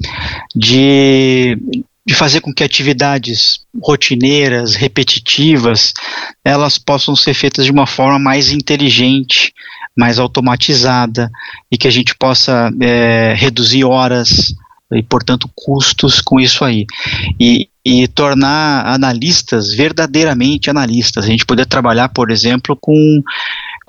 de, 0.55 1.59
de 2.07 2.15
fazer 2.15 2.41
com 2.41 2.53
que 2.53 2.63
atividades 2.63 3.61
rotineiras, 3.83 4.75
repetitivas, 4.75 5.93
elas 6.45 6.77
possam 6.77 7.17
ser 7.17 7.35
feitas 7.35 7.65
de 7.65 7.71
uma 7.71 7.87
forma 7.87 8.19
mais 8.19 8.51
inteligente, 8.51 9.53
mais 9.97 10.19
automatizada 10.19 11.31
e 11.71 11.79
que 11.79 11.89
a 11.89 11.91
gente 11.91 12.15
possa 12.15 12.71
é, 12.81 13.35
reduzir 13.37 13.85
horas 13.85 14.55
e, 14.93 15.03
portanto, 15.03 15.51
custos 15.55 16.21
com 16.21 16.39
isso 16.39 16.65
aí. 16.65 16.87
E, 17.41 17.69
e 17.85 18.07
tornar 18.09 18.87
analistas 18.87 19.73
verdadeiramente 19.73 20.71
analistas. 20.71 21.25
A 21.25 21.29
gente 21.29 21.47
poder 21.47 21.67
trabalhar, 21.67 22.09
por 22.11 22.31
exemplo, 22.31 22.77
com 22.77 23.23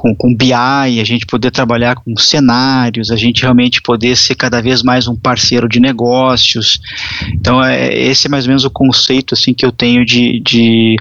com, 0.05 0.13
com 0.13 0.35
BI, 0.35 0.53
a 0.53 1.03
gente 1.03 1.25
poder 1.25 1.49
trabalhar 1.49 1.95
com 1.95 2.15
cenários, 2.15 3.09
a 3.09 3.15
gente 3.15 3.41
realmente 3.41 3.81
poder 3.81 4.15
ser 4.15 4.35
cada 4.35 4.61
vez 4.61 4.83
mais 4.83 5.07
um 5.07 5.15
parceiro 5.15 5.67
de 5.67 5.79
negócios. 5.79 6.79
Então, 7.33 7.63
é, 7.63 7.91
esse 7.91 8.27
é 8.27 8.29
mais 8.29 8.45
ou 8.45 8.49
menos 8.49 8.65
o 8.65 8.69
conceito 8.69 9.33
assim 9.33 9.51
que 9.51 9.65
eu 9.65 9.71
tenho 9.71 10.05
de, 10.05 10.39
de 10.41 10.95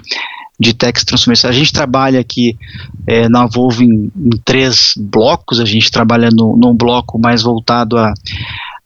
de 0.57 0.73
Text 0.73 1.05
Transformation. 1.05 1.49
A 1.49 1.51
gente 1.51 1.73
trabalha 1.73 2.17
aqui 2.17 2.57
é, 3.05 3.27
na 3.27 3.45
Volvo 3.45 3.83
em, 3.83 4.09
em, 4.15 4.29
três 4.45 4.93
blocos, 4.97 5.59
a 5.59 5.65
gente 5.65 5.91
trabalha 5.91 6.29
no, 6.31 6.55
num 6.55 6.73
bloco 6.73 7.19
mais 7.19 7.43
voltado 7.43 7.97
a, 7.97 8.13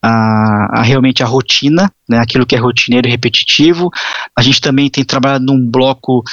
a, 0.02 0.80
a, 0.80 0.82
realmente 0.82 1.22
a 1.22 1.28
rotina, 1.28 1.92
né, 2.10 2.18
aquilo 2.18 2.44
que 2.44 2.56
é 2.56 2.60
rotineiro 2.60 3.08
e 3.08 3.12
repetitivo. 3.12 3.92
A 4.36 4.42
gente 4.42 4.60
também 4.60 4.90
tem 4.90 5.04
trabalhado 5.04 5.46
num 5.46 5.64
bloco 5.64 6.24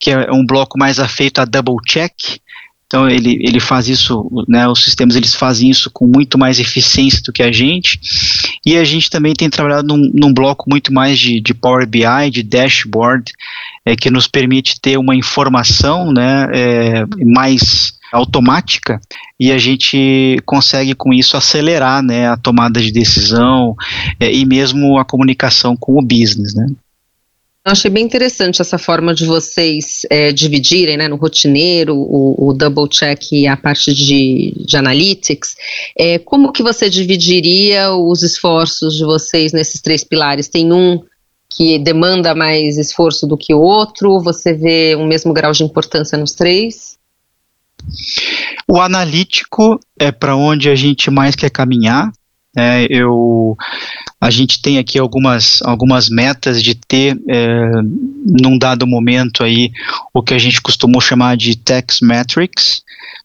que 0.00 0.10
é 0.10 0.32
um 0.32 0.46
bloco 0.46 0.78
mais 0.78 0.98
afeito 0.98 1.40
a 1.40 1.44
double 1.44 1.76
check, 1.86 2.12
então 2.86 3.08
ele, 3.08 3.36
ele 3.40 3.58
faz 3.58 3.88
isso, 3.88 4.30
né, 4.48 4.66
os 4.68 4.84
sistemas 4.84 5.16
eles 5.16 5.34
fazem 5.34 5.68
isso 5.68 5.90
com 5.92 6.06
muito 6.06 6.38
mais 6.38 6.60
eficiência 6.60 7.20
do 7.22 7.32
que 7.32 7.42
a 7.42 7.50
gente. 7.50 7.98
E 8.64 8.76
a 8.76 8.84
gente 8.84 9.10
também 9.10 9.34
tem 9.34 9.50
trabalhado 9.50 9.88
num, 9.88 10.10
num 10.14 10.32
bloco 10.32 10.70
muito 10.70 10.92
mais 10.92 11.18
de, 11.18 11.40
de 11.40 11.52
Power 11.52 11.86
BI, 11.86 12.30
de 12.30 12.42
dashboard, 12.44 13.32
é, 13.84 13.96
que 13.96 14.10
nos 14.10 14.28
permite 14.28 14.80
ter 14.80 14.98
uma 14.98 15.16
informação 15.16 16.12
né, 16.12 16.48
é, 16.54 17.04
mais 17.24 17.96
automática 18.12 19.00
e 19.38 19.50
a 19.50 19.58
gente 19.58 20.40
consegue 20.46 20.94
com 20.94 21.12
isso 21.12 21.36
acelerar 21.36 22.02
né, 22.02 22.28
a 22.28 22.36
tomada 22.36 22.80
de 22.80 22.92
decisão 22.92 23.74
é, 24.20 24.32
e 24.32 24.44
mesmo 24.46 24.96
a 24.96 25.04
comunicação 25.04 25.76
com 25.76 25.98
o 25.98 26.02
business. 26.02 26.54
Né. 26.54 26.66
Eu 27.66 27.72
achei 27.72 27.90
bem 27.90 28.04
interessante 28.04 28.62
essa 28.62 28.78
forma 28.78 29.12
de 29.12 29.26
vocês 29.26 30.02
é, 30.08 30.30
dividirem, 30.30 30.96
né, 30.96 31.08
no 31.08 31.16
rotineiro, 31.16 31.96
o, 31.96 32.50
o, 32.50 32.52
double 32.52 32.88
check 32.88 33.32
e 33.32 33.48
a 33.48 33.56
parte 33.56 33.92
de, 33.92 34.54
de 34.64 34.76
analytics. 34.76 35.56
É, 35.98 36.16
como 36.20 36.52
que 36.52 36.62
você 36.62 36.88
dividiria 36.88 37.90
os 37.92 38.22
esforços 38.22 38.94
de 38.94 39.04
vocês 39.04 39.52
nesses 39.52 39.80
três 39.80 40.04
pilares? 40.04 40.46
Tem 40.46 40.72
um 40.72 41.02
que 41.50 41.76
demanda 41.80 42.36
mais 42.36 42.78
esforço 42.78 43.26
do 43.26 43.36
que 43.36 43.52
o 43.52 43.60
outro? 43.60 44.20
Você 44.20 44.54
vê 44.54 44.94
um 44.94 45.04
mesmo 45.04 45.32
grau 45.32 45.50
de 45.50 45.64
importância 45.64 46.16
nos 46.16 46.34
três? 46.34 46.96
O 48.68 48.80
analítico 48.80 49.80
é 49.98 50.12
para 50.12 50.36
onde 50.36 50.70
a 50.70 50.76
gente 50.76 51.10
mais 51.10 51.34
quer 51.34 51.50
caminhar. 51.50 52.12
É, 52.56 52.86
eu, 52.88 53.56
a 54.26 54.30
gente 54.30 54.60
tem 54.60 54.76
aqui 54.76 54.98
algumas, 54.98 55.62
algumas 55.62 56.08
metas 56.08 56.60
de 56.60 56.74
ter, 56.74 57.16
é, 57.28 57.70
num 58.42 58.58
dado 58.58 58.84
momento 58.84 59.44
aí, 59.44 59.70
o 60.12 60.20
que 60.20 60.34
a 60.34 60.38
gente 60.38 60.60
costumou 60.60 61.00
chamar 61.00 61.36
de 61.36 61.56
tax 61.56 62.00
metrics, 62.02 62.82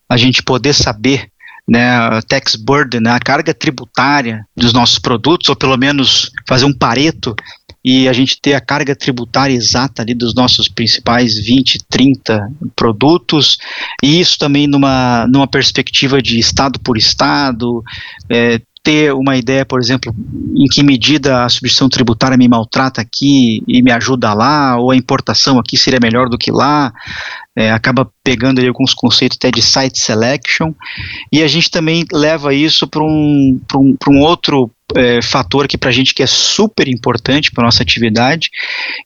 a 0.07 0.15
gente 0.15 0.43
poder 0.43 0.73
saber 0.73 1.27
né, 1.67 2.21
tax 2.27 2.55
burden, 2.55 3.01
né, 3.01 3.09
a 3.09 3.19
carga 3.19 3.51
tributária 3.51 4.45
dos 4.55 4.73
nossos 4.73 4.99
produtos, 4.99 5.49
ou 5.49 5.55
pelo 5.55 5.75
menos 5.75 6.29
fazer 6.47 6.65
um 6.65 6.73
pareto 6.73 7.35
e 7.83 8.07
a 8.07 8.13
gente 8.13 8.39
ter 8.39 8.53
a 8.53 8.61
carga 8.61 8.95
tributária 8.95 9.55
exata 9.55 10.03
ali 10.03 10.13
dos 10.13 10.35
nossos 10.35 10.67
principais 10.67 11.35
20, 11.35 11.79
30 11.89 12.47
produtos, 12.75 13.57
e 14.03 14.19
isso 14.19 14.37
também 14.37 14.67
numa, 14.67 15.25
numa 15.25 15.47
perspectiva 15.47 16.21
de 16.21 16.37
estado 16.37 16.79
por 16.79 16.95
estado, 16.95 17.83
é, 18.29 18.61
ter 18.83 19.13
uma 19.13 19.37
ideia, 19.37 19.65
por 19.65 19.79
exemplo, 19.79 20.13
em 20.55 20.67
que 20.67 20.81
medida 20.81 21.43
a 21.43 21.49
substituição 21.49 21.87
tributária 21.87 22.37
me 22.37 22.47
maltrata 22.47 23.01
aqui 23.01 23.61
e 23.67 23.81
me 23.81 23.91
ajuda 23.91 24.33
lá, 24.33 24.77
ou 24.77 24.91
a 24.91 24.95
importação 24.95 25.59
aqui 25.59 25.77
seria 25.77 25.99
melhor 26.01 26.27
do 26.29 26.37
que 26.37 26.51
lá, 26.51 26.91
é, 27.55 27.71
acaba 27.71 28.09
pegando 28.23 28.59
ali 28.59 28.67
alguns 28.67 28.93
conceitos 28.93 29.37
até 29.37 29.51
de 29.51 29.61
site 29.61 29.99
selection, 29.99 30.73
e 31.31 31.43
a 31.43 31.47
gente 31.47 31.69
também 31.69 32.05
leva 32.11 32.53
isso 32.53 32.87
para 32.87 33.03
um, 33.03 33.59
um, 33.75 33.95
um 34.09 34.19
outro 34.19 34.71
é, 34.95 35.21
fator 35.21 35.65
aqui 35.65 35.77
para 35.77 35.89
a 35.89 35.93
gente 35.93 36.13
que 36.13 36.23
é 36.23 36.27
super 36.27 36.87
importante 36.87 37.51
para 37.51 37.63
nossa 37.63 37.83
atividade, 37.83 38.49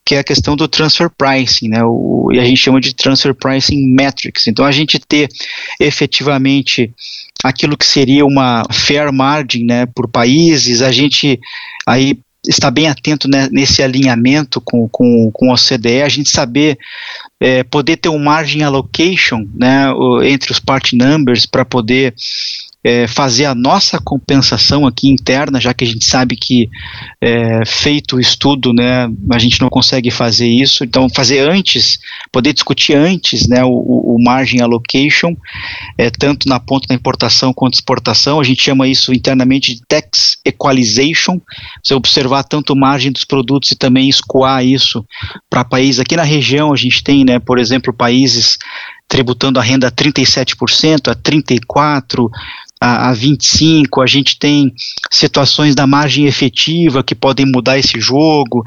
que 0.05 0.15
é 0.15 0.19
a 0.19 0.23
questão 0.23 0.55
do 0.55 0.67
transfer 0.67 1.09
pricing, 1.09 1.69
né? 1.69 1.83
O, 1.83 2.29
e 2.31 2.39
a 2.39 2.45
gente 2.45 2.57
chama 2.57 2.79
de 2.79 2.93
transfer 2.93 3.33
pricing 3.33 3.93
metrics. 3.93 4.47
Então 4.47 4.65
a 4.65 4.71
gente 4.71 4.99
ter 4.99 5.29
efetivamente 5.79 6.93
aquilo 7.43 7.77
que 7.77 7.85
seria 7.85 8.25
uma 8.25 8.63
fair 8.71 9.11
margin, 9.11 9.65
né, 9.65 9.85
por 9.85 10.07
países, 10.07 10.81
a 10.81 10.91
gente 10.91 11.39
aí 11.85 12.17
está 12.47 12.69
bem 12.69 12.87
atento 12.87 13.27
né, 13.27 13.49
nesse 13.51 13.81
alinhamento 13.81 14.61
com, 14.61 14.87
com, 14.87 15.31
com 15.31 15.49
o 15.49 15.53
OCDE, 15.53 16.01
a 16.03 16.09
gente 16.09 16.29
saber 16.29 16.77
é, 17.39 17.63
poder 17.63 17.97
ter 17.97 18.09
um 18.09 18.19
margin 18.19 18.61
allocation 18.61 19.45
né, 19.53 19.87
entre 20.23 20.51
os 20.51 20.59
part 20.59 20.95
numbers 20.95 21.45
para 21.45 21.65
poder 21.65 22.13
é, 22.85 23.07
fazer 23.07 23.45
a 23.45 23.55
nossa 23.55 23.99
compensação 23.99 24.85
aqui 24.85 25.09
interna, 25.09 25.59
já 25.59 25.73
que 25.73 25.83
a 25.83 25.87
gente 25.87 26.05
sabe 26.05 26.35
que 26.35 26.69
é, 27.19 27.65
feito 27.65 28.17
o 28.17 28.19
estudo, 28.19 28.71
né, 28.71 29.09
a 29.31 29.39
gente 29.39 29.59
não 29.59 29.69
consegue 29.69 30.11
fazer 30.11 30.47
isso, 30.47 30.83
então 30.83 31.09
fazer 31.09 31.39
antes, 31.39 31.97
poder 32.31 32.53
discutir 32.53 32.93
antes, 32.93 33.47
né, 33.47 33.63
o, 33.63 33.71
o 33.71 34.23
margin 34.23 34.61
allocation, 34.61 35.35
é, 35.97 36.11
tanto 36.11 36.47
na 36.47 36.59
ponta 36.59 36.87
da 36.87 36.93
importação 36.93 37.51
quanto 37.51 37.73
exportação, 37.73 38.39
a 38.39 38.43
gente 38.43 38.61
chama 38.61 38.87
isso 38.87 39.11
internamente 39.11 39.73
de 39.73 39.81
tax 39.87 40.37
equalization, 40.45 41.41
você 41.83 41.95
observar 41.95 42.43
tanto 42.43 42.73
a 42.73 42.75
margem 42.75 43.11
dos 43.11 43.25
produtos 43.25 43.71
e 43.71 43.75
também 43.75 44.07
escoar 44.07 44.63
isso 44.63 45.03
para 45.49 45.65
países, 45.65 45.99
aqui 45.99 46.15
na 46.15 46.21
região 46.21 46.71
a 46.71 46.77
gente 46.77 47.03
tem, 47.03 47.25
né, 47.25 47.39
por 47.39 47.57
exemplo, 47.57 47.91
países 47.91 48.59
tributando 49.07 49.59
a 49.59 49.63
renda 49.63 49.87
a 49.87 49.91
37%, 49.91 51.11
a 51.11 51.15
34%, 51.15 52.29
a, 52.85 53.09
a 53.09 53.13
25, 53.13 53.99
a 53.99 54.05
gente 54.05 54.37
tem 54.37 54.71
situações 55.09 55.73
da 55.73 55.87
margem 55.87 56.27
efetiva 56.27 57.03
que 57.03 57.15
podem 57.15 57.43
mudar 57.43 57.79
esse 57.79 57.99
jogo, 57.99 58.63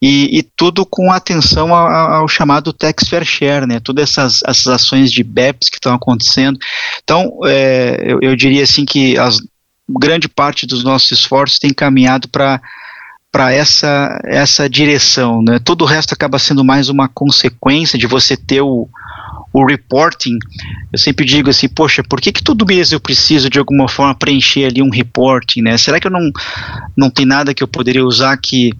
e, 0.00 0.38
e 0.38 0.42
tudo 0.42 0.84
com 0.84 1.12
atenção 1.12 1.72
ao, 1.72 1.86
ao, 1.86 2.28
chamado 2.28 2.72
tax 2.72 3.08
fair 3.08 3.24
share, 3.24 3.64
né, 3.64 3.78
todas 3.78 4.10
essas, 4.10 4.40
essas 4.44 4.66
ações 4.66 5.12
de 5.12 5.22
BEPS 5.22 5.68
que 5.68 5.76
estão 5.76 5.94
acontecendo. 5.94 6.58
Então, 7.04 7.38
é, 7.44 8.02
eu, 8.04 8.18
eu 8.20 8.34
diria 8.34 8.64
assim 8.64 8.84
que 8.84 9.16
as, 9.16 9.38
grande 9.88 10.28
parte 10.28 10.66
dos 10.66 10.82
nossos 10.82 11.12
esforços 11.12 11.60
tem 11.60 11.72
caminhado 11.72 12.28
para 12.28 12.60
para 13.30 13.50
essa, 13.50 14.20
essa 14.26 14.68
direção. 14.68 15.42
Né? 15.42 15.58
Todo 15.58 15.82
o 15.82 15.86
resto 15.86 16.12
acaba 16.12 16.38
sendo 16.38 16.62
mais 16.62 16.90
uma 16.90 17.08
consequência 17.08 17.98
de 17.98 18.06
você 18.06 18.36
ter 18.36 18.60
o, 18.60 18.86
o 19.52 19.66
reporting, 19.66 20.38
eu 20.92 20.98
sempre 20.98 21.24
digo 21.26 21.50
assim, 21.50 21.68
poxa, 21.68 22.02
por 22.02 22.20
que, 22.20 22.32
que 22.32 22.42
todo 22.42 22.66
mês 22.66 22.92
eu 22.92 23.00
preciso 23.00 23.50
de 23.50 23.58
alguma 23.58 23.88
forma 23.88 24.14
preencher 24.14 24.66
ali 24.66 24.82
um 24.82 24.90
reporting, 24.90 25.60
né? 25.60 25.76
Será 25.76 26.00
que 26.00 26.06
eu 26.06 26.10
não, 26.10 26.30
não 26.96 27.10
tem 27.10 27.26
nada 27.26 27.52
que 27.52 27.62
eu 27.62 27.68
poderia 27.68 28.04
usar 28.04 28.36
que, 28.38 28.72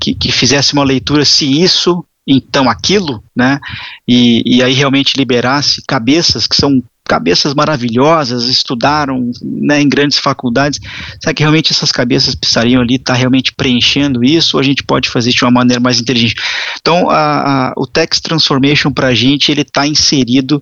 que, 0.00 0.14
que 0.14 0.32
fizesse 0.32 0.72
uma 0.72 0.84
leitura 0.84 1.24
se 1.24 1.62
isso, 1.62 2.04
então 2.26 2.68
aquilo, 2.70 3.22
né? 3.34 3.60
E, 4.08 4.42
e 4.46 4.62
aí 4.62 4.72
realmente 4.72 5.16
liberasse 5.16 5.82
cabeças 5.86 6.46
que 6.46 6.56
são 6.56 6.82
cabeças 7.06 7.54
maravilhosas, 7.54 8.48
estudaram 8.48 9.30
né, 9.42 9.80
em 9.80 9.88
grandes 9.88 10.18
faculdades. 10.18 10.80
Será 11.20 11.32
que 11.32 11.42
realmente 11.42 11.72
essas 11.72 11.92
cabeças 11.92 12.34
precisariam 12.34 12.82
ali 12.82 12.96
estar 12.96 13.14
tá 13.14 13.18
realmente 13.18 13.52
preenchendo 13.52 14.24
isso 14.24 14.56
ou 14.56 14.60
a 14.60 14.64
gente 14.64 14.82
pode 14.82 15.08
fazer 15.08 15.30
de 15.30 15.44
uma 15.44 15.50
maneira 15.50 15.80
mais 15.80 16.00
inteligente? 16.00 16.36
Então, 16.80 17.08
a, 17.08 17.68
a, 17.68 17.72
o 17.76 17.86
Text 17.86 18.22
Transformation 18.22 18.90
para 18.90 19.08
a 19.08 19.14
gente, 19.14 19.50
ele 19.50 19.62
está 19.62 19.86
inserido 19.86 20.60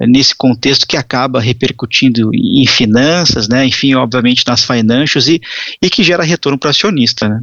nesse 0.00 0.34
contexto 0.34 0.86
que 0.86 0.96
acaba 0.96 1.40
repercutindo 1.40 2.30
em 2.32 2.66
finanças, 2.66 3.48
né, 3.48 3.66
enfim, 3.66 3.94
obviamente 3.94 4.44
nas 4.46 4.64
financials 4.64 5.26
e, 5.26 5.40
e 5.82 5.90
que 5.90 6.04
gera 6.04 6.22
retorno 6.22 6.56
para 6.56 6.70
acionista, 6.70 7.28
né? 7.28 7.40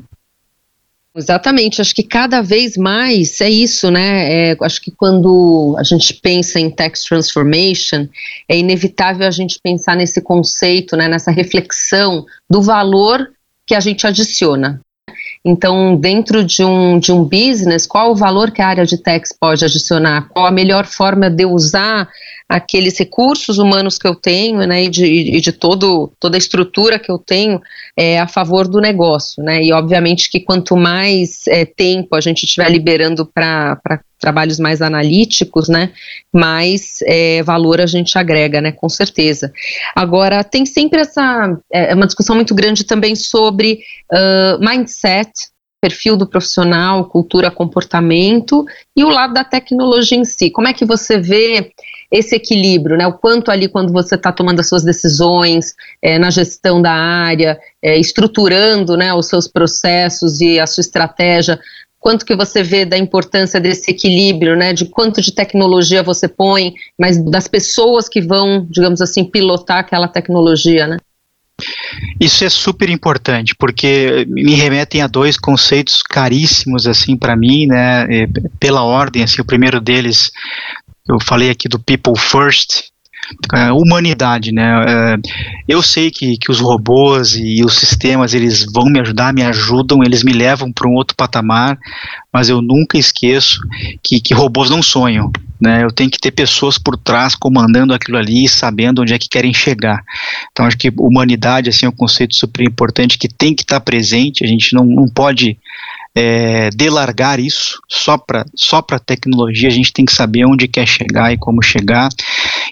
Exatamente, 1.17 1.79
acho 1.79 1.95
que 1.95 2.03
cada 2.03 2.41
vez 2.41 2.75
mais 2.75 3.39
é 3.39 3.49
isso, 3.49 3.89
né? 3.89 4.51
É, 4.51 4.57
acho 4.61 4.81
que 4.81 4.91
quando 4.91 5.73
a 5.79 5.83
gente 5.83 6.13
pensa 6.13 6.59
em 6.59 6.69
tax 6.69 7.05
transformation, 7.05 8.07
é 8.49 8.57
inevitável 8.57 9.25
a 9.25 9.31
gente 9.31 9.57
pensar 9.63 9.95
nesse 9.95 10.21
conceito, 10.21 10.97
né, 10.97 11.07
nessa 11.07 11.31
reflexão 11.31 12.25
do 12.49 12.61
valor 12.61 13.31
que 13.65 13.73
a 13.73 13.79
gente 13.79 14.05
adiciona. 14.05 14.81
Então, 15.47 15.95
dentro 15.95 16.43
de 16.43 16.63
um, 16.63 16.97
de 16.97 17.11
um 17.11 17.23
business, 17.23 17.85
qual 17.85 18.11
o 18.11 18.15
valor 18.15 18.49
que 18.49 18.63
a 18.63 18.67
área 18.67 18.83
de 18.83 18.97
tax 18.97 19.31
pode 19.31 19.63
adicionar? 19.63 20.27
Qual 20.29 20.43
a 20.43 20.51
melhor 20.51 20.87
forma 20.87 21.29
de 21.29 21.45
usar 21.45 22.09
aqueles 22.49 22.97
recursos 22.97 23.59
humanos 23.59 23.99
que 23.99 24.07
eu 24.07 24.15
tenho, 24.15 24.65
né, 24.65 24.85
e 24.85 24.89
de, 24.89 25.05
e 25.05 25.39
de 25.41 25.51
todo, 25.51 26.11
toda 26.19 26.35
a 26.35 26.39
estrutura 26.39 26.97
que 26.97 27.11
eu 27.11 27.19
tenho 27.19 27.61
é, 27.95 28.19
a 28.19 28.27
favor 28.27 28.67
do 28.67 28.79
negócio, 28.79 29.43
né, 29.43 29.63
e 29.63 29.71
obviamente 29.71 30.29
que 30.29 30.39
quanto 30.39 30.75
mais 30.75 31.47
é, 31.47 31.63
tempo 31.63 32.15
a 32.15 32.21
gente 32.21 32.45
estiver 32.45 32.69
liberando 32.69 33.25
para 33.25 33.79
trabalhos 34.25 34.59
mais 34.59 34.81
analíticos, 34.81 35.69
né, 35.69 35.91
mais 36.33 36.99
é, 37.03 37.43
valor 37.43 37.79
a 37.79 37.85
gente 37.85 38.17
agrega, 38.17 38.59
né, 38.59 38.71
com 38.71 38.89
certeza. 38.89 39.51
Agora, 39.95 40.43
tem 40.43 40.65
sempre 40.65 41.01
essa, 41.01 41.55
é, 41.71 41.91
é 41.91 41.93
uma 41.93 42.07
discussão 42.07 42.35
muito 42.35 42.55
grande 42.55 42.83
também 42.83 43.15
sobre 43.15 43.79
uh, 44.11 44.59
mindset, 44.59 45.31
perfil 45.79 46.17
do 46.17 46.25
profissional, 46.25 47.05
cultura, 47.05 47.51
comportamento 47.51 48.65
e 48.97 49.03
o 49.03 49.09
lado 49.09 49.35
da 49.35 49.43
tecnologia 49.43 50.17
em 50.17 50.25
si. 50.25 50.49
Como 50.49 50.67
é 50.67 50.73
que 50.73 50.83
você 50.83 51.19
vê 51.19 51.71
esse 52.11 52.35
equilíbrio, 52.35 52.97
né? 52.97 53.05
O 53.05 53.13
quanto 53.13 53.51
ali 53.51 53.67
quando 53.67 53.91
você 53.91 54.15
está 54.15 54.31
tomando 54.31 54.59
as 54.59 54.69
suas 54.69 54.83
decisões 54.83 55.75
é, 56.01 56.17
na 56.17 56.29
gestão 56.29 56.81
da 56.81 56.91
área, 56.91 57.59
é, 57.83 57.99
estruturando, 57.99 58.97
né, 58.97 59.13
os 59.13 59.27
seus 59.27 59.47
processos 59.47 60.41
e 60.41 60.59
a 60.59 60.65
sua 60.65 60.81
estratégia, 60.81 61.59
quanto 62.05 62.23
que 62.23 62.35
você 62.35 62.61
vê 62.61 62.85
da 62.85 62.95
importância 62.95 63.59
desse 63.59 63.89
equilíbrio, 63.89 64.55
né? 64.55 64.73
De 64.73 64.85
quanto 64.85 65.19
de 65.19 65.31
tecnologia 65.31 66.03
você 66.03 66.27
põe, 66.27 66.75
mas 66.99 67.17
das 67.17 67.47
pessoas 67.47 68.07
que 68.07 68.21
vão, 68.21 68.63
digamos 68.69 69.01
assim, 69.01 69.23
pilotar 69.23 69.79
aquela 69.79 70.07
tecnologia, 70.07 70.85
né? 70.85 70.97
Isso 72.19 72.43
é 72.43 72.49
super 72.49 72.91
importante, 72.91 73.55
porque 73.55 74.23
me 74.29 74.53
remetem 74.53 75.01
a 75.01 75.07
dois 75.07 75.35
conceitos 75.35 76.03
caríssimos, 76.03 76.85
assim, 76.85 77.17
para 77.17 77.35
mim, 77.35 77.65
né, 77.65 78.05
pela 78.59 78.83
ordem, 78.83 79.23
assim, 79.23 79.41
o 79.41 79.45
primeiro 79.45 79.81
deles, 79.81 80.31
eu 81.09 81.19
falei 81.19 81.49
aqui 81.49 81.67
do 81.67 81.79
people 81.79 82.19
first, 82.19 82.91
é, 83.53 83.71
humanidade, 83.71 84.51
né? 84.51 84.85
É, 84.87 85.17
eu 85.67 85.81
sei 85.81 86.11
que, 86.11 86.37
que 86.37 86.51
os 86.51 86.59
robôs 86.59 87.35
e 87.35 87.63
os 87.63 87.75
sistemas 87.77 88.33
eles 88.33 88.65
vão 88.71 88.85
me 88.85 88.99
ajudar, 88.99 89.33
me 89.33 89.43
ajudam, 89.43 90.03
eles 90.03 90.23
me 90.23 90.33
levam 90.33 90.71
para 90.71 90.87
um 90.87 90.93
outro 90.93 91.15
patamar, 91.15 91.77
mas 92.31 92.49
eu 92.49 92.61
nunca 92.61 92.97
esqueço 92.97 93.59
que, 94.03 94.19
que 94.19 94.33
robôs 94.33 94.69
não 94.69 94.81
sonham. 94.81 95.31
Né, 95.59 95.83
eu 95.83 95.91
tenho 95.91 96.11
que 96.11 96.19
ter 96.19 96.31
pessoas 96.31 96.77
por 96.77 96.97
trás 96.97 97.33
comandando 97.33 97.93
aquilo 97.93 98.17
ali, 98.17 98.45
sabendo 98.47 99.01
onde 99.01 99.13
é 99.13 99.17
que 99.17 99.29
querem 99.29 99.53
chegar. 99.53 100.03
Então 100.51 100.65
acho 100.65 100.77
que 100.77 100.91
humanidade 100.97 101.69
assim 101.69 101.85
é 101.85 101.89
um 101.89 101.93
conceito 101.93 102.35
super 102.35 102.61
importante 102.61 103.17
que 103.17 103.29
tem 103.29 103.55
que 103.55 103.63
estar 103.63 103.79
presente. 103.79 104.43
A 104.43 104.47
gente 104.47 104.73
não, 104.73 104.85
não 104.85 105.07
pode 105.07 105.57
é, 106.15 106.69
delargar 106.69 107.41
isso 107.41 107.81
só 107.89 108.17
para 108.17 108.45
só 108.55 108.81
para 108.81 108.97
tecnologia. 108.97 109.67
A 109.67 109.71
gente 109.71 109.91
tem 109.91 110.05
que 110.05 110.13
saber 110.13 110.45
onde 110.45 110.67
quer 110.67 110.87
chegar 110.87 111.33
e 111.33 111.37
como 111.37 111.61
chegar. 111.61 112.07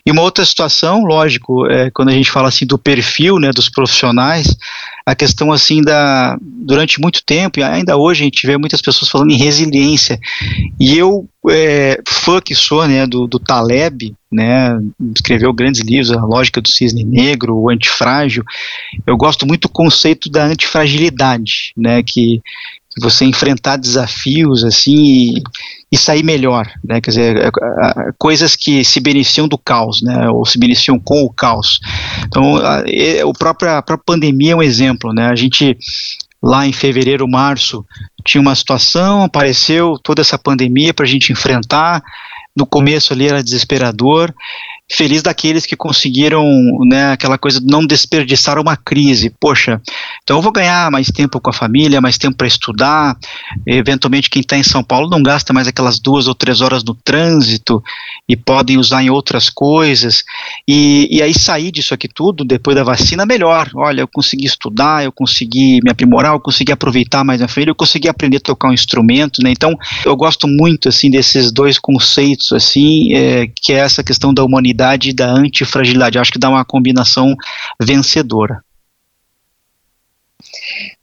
E 0.05 0.11
uma 0.11 0.21
outra 0.21 0.45
situação, 0.45 1.03
lógico, 1.03 1.65
é, 1.67 1.89
quando 1.91 2.09
a 2.09 2.13
gente 2.13 2.31
fala 2.31 2.47
assim 2.47 2.65
do 2.65 2.77
perfil, 2.77 3.39
né, 3.39 3.51
dos 3.51 3.69
profissionais, 3.69 4.55
a 5.05 5.13
questão 5.13 5.51
assim 5.51 5.81
da 5.81 6.37
durante 6.41 6.99
muito 6.99 7.23
tempo 7.25 7.59
e 7.59 7.63
ainda 7.63 7.97
hoje 7.97 8.21
a 8.21 8.25
gente 8.25 8.47
vê 8.47 8.57
muitas 8.57 8.81
pessoas 8.81 9.11
falando 9.11 9.31
em 9.31 9.37
resiliência. 9.37 10.17
E 10.79 10.97
eu 10.97 11.27
é, 11.49 12.01
fã 12.07 12.39
que 12.39 12.55
sou 12.55 12.87
né 12.87 13.05
do, 13.05 13.27
do 13.27 13.37
Taleb 13.37 14.15
né 14.31 14.79
escreveu 15.13 15.51
grandes 15.51 15.81
livros 15.81 16.11
a 16.11 16.23
lógica 16.23 16.61
do 16.61 16.69
cisne 16.69 17.03
negro 17.03 17.55
o 17.55 17.69
antifrágil 17.69 18.43
eu 19.05 19.17
gosto 19.17 19.45
muito 19.45 19.63
do 19.63 19.69
conceito 19.69 20.29
da 20.29 20.45
antifragilidade 20.45 21.73
né 21.75 22.01
que 22.01 22.41
você 23.01 23.25
enfrentar 23.25 23.77
desafios 23.77 24.63
assim 24.63 24.95
e, 24.95 25.43
e, 25.91 25.97
sair 25.97 26.23
melhor, 26.23 26.69
né? 26.83 27.01
Quer 27.01 27.09
dizer, 27.09 27.37
é, 27.37 27.47
é, 27.47 28.11
coisas 28.17 28.55
que 28.55 28.83
se 28.83 28.99
beneficiam 28.99 29.47
do 29.47 29.57
caos, 29.57 30.01
né? 30.01 30.29
Ou 30.29 30.45
se 30.45 30.57
beneficiam 30.57 30.99
com 30.99 31.23
o 31.23 31.33
caos. 31.33 31.79
Então, 32.25 32.57
a, 32.57 32.79
a 32.79 33.33
própria, 33.37 33.77
a 33.77 33.81
própria 33.81 34.05
pandemia 34.05 34.53
é 34.53 34.55
um 34.55 34.63
exemplo, 34.63 35.11
né? 35.13 35.27
A 35.27 35.35
gente 35.35 35.77
lá 36.41 36.67
em 36.67 36.73
fevereiro, 36.73 37.27
março, 37.27 37.85
tinha 38.25 38.41
uma 38.41 38.53
situação, 38.53 39.23
apareceu 39.23 39.97
toda 39.97 40.21
essa 40.21 40.37
pandemia 40.37 40.93
para 40.93 41.05
a 41.05 41.07
gente 41.07 41.31
enfrentar. 41.31 42.03
No 42.55 42.67
começo 42.67 43.13
ali 43.13 43.27
era 43.27 43.43
desesperador, 43.43 44.31
feliz 44.91 45.23
daqueles 45.23 45.65
que 45.65 45.75
conseguiram, 45.75 46.45
né, 46.85 47.11
aquela 47.11 47.37
coisa 47.37 47.59
de 47.59 47.65
não 47.65 47.85
desperdiçar 47.85 48.59
uma 48.59 48.75
crise. 48.75 49.33
Poxa, 49.39 49.81
então 50.23 50.37
eu 50.37 50.41
vou 50.41 50.51
ganhar 50.51 50.91
mais 50.91 51.07
tempo 51.07 51.39
com 51.39 51.49
a 51.49 51.53
família, 51.53 52.01
mais 52.01 52.17
tempo 52.17 52.37
para 52.37 52.47
estudar. 52.47 53.17
Eventualmente, 53.65 54.29
quem 54.29 54.41
está 54.41 54.57
em 54.57 54.63
São 54.63 54.83
Paulo 54.83 55.09
não 55.09 55.23
gasta 55.23 55.53
mais 55.53 55.67
aquelas 55.67 55.99
duas 55.99 56.27
ou 56.27 56.35
três 56.35 56.61
horas 56.61 56.83
no 56.83 56.93
trânsito 56.93 57.81
e 58.27 58.35
podem 58.35 58.77
usar 58.77 59.03
em 59.03 59.09
outras 59.09 59.49
coisas. 59.49 60.23
E, 60.67 61.07
e 61.09 61.21
aí 61.21 61.33
sair 61.33 61.71
disso 61.71 61.93
aqui 61.93 62.07
tudo, 62.07 62.43
depois 62.43 62.75
da 62.75 62.83
vacina, 62.83 63.25
melhor. 63.25 63.69
Olha, 63.75 64.01
eu 64.01 64.07
consegui 64.07 64.45
estudar, 64.45 65.03
eu 65.03 65.11
consegui 65.11 65.79
me 65.83 65.91
aprimorar, 65.91 66.33
eu 66.33 66.39
consegui 66.39 66.71
aproveitar 66.71 67.23
mais 67.23 67.41
a 67.41 67.47
família, 67.47 67.71
eu 67.71 67.75
consegui 67.75 68.09
aprender 68.09 68.37
a 68.37 68.41
tocar 68.41 68.69
um 68.69 68.73
instrumento, 68.73 69.41
né? 69.41 69.51
Então, 69.51 69.75
eu 70.05 70.15
gosto 70.15 70.47
muito, 70.47 70.89
assim, 70.89 71.09
desses 71.09 71.51
dois 71.51 71.79
conceitos, 71.79 72.51
assim, 72.51 73.13
é, 73.13 73.47
que 73.47 73.73
é 73.73 73.77
essa 73.77 74.03
questão 74.03 74.33
da 74.33 74.43
humanidade 74.43 74.72
fragilidade 74.73 75.09
e 75.09 75.13
da 75.13 75.27
antifragilidade. 75.27 76.19
Acho 76.19 76.31
que 76.31 76.39
dá 76.39 76.49
uma 76.49 76.65
combinação 76.65 77.35
vencedora. 77.79 78.63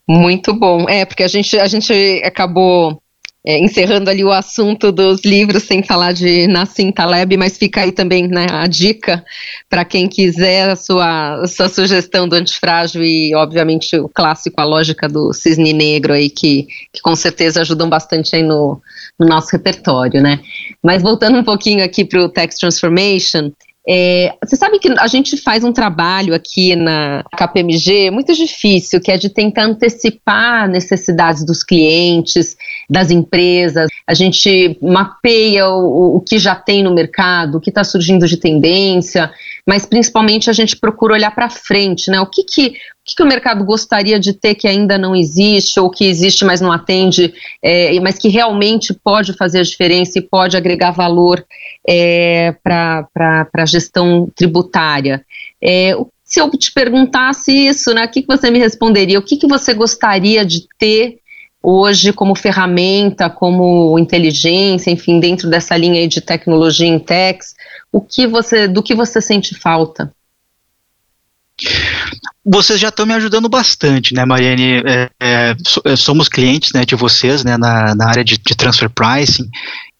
Muito 0.06 0.52
bom. 0.52 0.88
É, 0.88 1.04
porque 1.04 1.22
a 1.22 1.28
gente, 1.28 1.58
a 1.58 1.66
gente 1.66 1.92
acabou 2.24 3.00
é, 3.46 3.58
encerrando 3.58 4.10
ali 4.10 4.22
o 4.24 4.32
assunto 4.32 4.92
dos 4.92 5.24
livros, 5.24 5.62
sem 5.62 5.82
falar 5.82 6.12
de 6.12 6.46
Nassim 6.46 6.90
Taleb, 6.90 7.36
mas 7.36 7.56
fica 7.56 7.82
aí 7.82 7.92
também 7.92 8.28
né, 8.28 8.46
a 8.50 8.66
dica 8.66 9.24
para 9.68 9.84
quem 9.84 10.08
quiser 10.08 10.68
a 10.68 10.76
sua, 10.76 11.42
a 11.42 11.46
sua 11.46 11.68
sugestão 11.68 12.28
do 12.28 12.34
antifrágil 12.34 13.02
e, 13.02 13.34
obviamente, 13.34 13.96
o 13.96 14.08
clássico, 14.08 14.60
a 14.60 14.64
lógica 14.64 15.08
do 15.08 15.32
cisne 15.32 15.72
negro 15.72 16.12
aí, 16.12 16.28
que, 16.28 16.66
que 16.92 17.00
com 17.00 17.14
certeza 17.14 17.60
ajudam 17.62 17.88
bastante 17.88 18.36
aí 18.36 18.42
no, 18.42 18.80
no 19.20 19.26
nosso 19.26 19.50
repertório, 19.52 20.22
né? 20.22 20.40
Mas 20.82 21.02
voltando 21.02 21.38
um 21.38 21.44
pouquinho 21.44 21.84
aqui 21.84 22.04
para 22.04 22.24
o 22.24 22.28
Text 22.28 22.58
Transformation, 22.58 23.52
é, 23.88 24.34
você 24.44 24.56
sabe 24.56 24.78
que 24.78 24.88
a 24.98 25.06
gente 25.06 25.36
faz 25.36 25.64
um 25.64 25.72
trabalho 25.72 26.34
aqui 26.34 26.76
na 26.76 27.24
KPMG 27.36 28.10
muito 28.10 28.32
difícil, 28.34 29.00
que 29.00 29.10
é 29.10 29.16
de 29.16 29.28
tentar 29.28 29.64
antecipar 29.64 30.68
necessidades 30.68 31.44
dos 31.44 31.62
clientes, 31.62 32.56
das 32.88 33.10
empresas. 33.10 33.88
A 34.06 34.14
gente 34.14 34.78
mapeia 34.82 35.68
o, 35.68 36.16
o 36.16 36.20
que 36.20 36.38
já 36.38 36.54
tem 36.54 36.82
no 36.82 36.94
mercado, 36.94 37.56
o 37.56 37.60
que 37.60 37.70
está 37.70 37.82
surgindo 37.82 38.28
de 38.28 38.36
tendência, 38.36 39.30
mas 39.66 39.86
principalmente 39.86 40.50
a 40.50 40.52
gente 40.52 40.76
procura 40.76 41.14
olhar 41.14 41.34
para 41.34 41.48
frente, 41.48 42.10
né? 42.10 42.20
O 42.20 42.26
que 42.26 42.42
que, 42.42 42.66
o 42.68 42.72
que 43.04 43.14
que 43.16 43.22
o 43.22 43.26
mercado 43.26 43.64
gostaria 43.64 44.18
de 44.18 44.32
ter 44.32 44.54
que 44.54 44.66
ainda 44.68 44.98
não 44.98 45.14
existe, 45.14 45.78
ou 45.78 45.90
que 45.90 46.04
existe, 46.04 46.44
mas 46.44 46.60
não 46.60 46.72
atende, 46.72 47.32
é, 47.62 47.98
mas 48.00 48.18
que 48.18 48.28
realmente 48.28 48.92
pode 48.92 49.32
fazer 49.34 49.60
a 49.60 49.64
diferença 49.64 50.18
e 50.18 50.22
pode 50.22 50.56
agregar 50.56 50.90
valor 50.90 51.44
é, 51.88 52.54
para 52.62 53.06
a 53.54 53.66
gestão 53.66 54.30
tributária. 54.34 55.24
É, 55.62 55.94
se 56.24 56.40
eu 56.40 56.50
te 56.50 56.72
perguntasse 56.72 57.52
isso, 57.52 57.92
né, 57.92 58.04
o 58.04 58.10
que, 58.10 58.22
que 58.22 58.28
você 58.28 58.50
me 58.50 58.58
responderia? 58.58 59.18
O 59.18 59.22
que, 59.22 59.36
que 59.36 59.48
você 59.48 59.74
gostaria 59.74 60.44
de 60.44 60.66
ter 60.78 61.19
hoje 61.62 62.12
como 62.12 62.34
ferramenta, 62.34 63.28
como 63.28 63.98
inteligência, 63.98 64.90
enfim, 64.90 65.20
dentro 65.20 65.48
dessa 65.48 65.76
linha 65.76 66.06
de 66.08 66.20
tecnologia 66.20 66.86
em 66.86 66.98
techs, 66.98 67.54
o 67.92 68.00
que 68.00 68.26
você, 68.26 68.66
do 68.66 68.82
que 68.82 68.94
você 68.94 69.20
sente 69.20 69.54
falta? 69.54 70.12
Vocês 72.44 72.80
já 72.80 72.88
estão 72.88 73.04
me 73.04 73.12
ajudando 73.12 73.48
bastante, 73.48 74.14
né, 74.14 74.24
Mariane? 74.24 74.82
É, 74.86 75.10
é, 75.20 75.56
é, 75.84 75.96
somos 75.96 76.28
clientes 76.28 76.72
né, 76.72 76.84
de 76.86 76.94
vocês 76.94 77.44
né, 77.44 77.58
na, 77.58 77.94
na 77.94 78.08
área 78.08 78.24
de, 78.24 78.38
de 78.38 78.54
transfer 78.54 78.88
pricing 78.88 79.48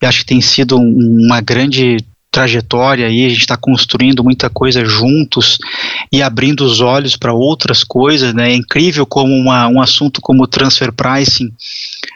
e 0.02 0.06
acho 0.06 0.20
que 0.20 0.26
tem 0.26 0.40
sido 0.40 0.78
um, 0.78 1.26
uma 1.26 1.40
grande 1.42 1.98
trajetória 2.30 3.06
aí, 3.06 3.26
a 3.26 3.28
gente 3.28 3.40
está 3.40 3.56
construindo 3.56 4.22
muita 4.22 4.48
coisa 4.48 4.84
juntos 4.84 5.58
e 6.12 6.22
abrindo 6.22 6.64
os 6.64 6.80
olhos 6.80 7.16
para 7.16 7.34
outras 7.34 7.82
coisas, 7.82 8.32
né? 8.32 8.52
É 8.52 8.54
incrível 8.54 9.04
como 9.04 9.34
uma, 9.34 9.66
um 9.68 9.80
assunto 9.80 10.20
como 10.20 10.46
transfer 10.46 10.92
pricing, 10.92 11.52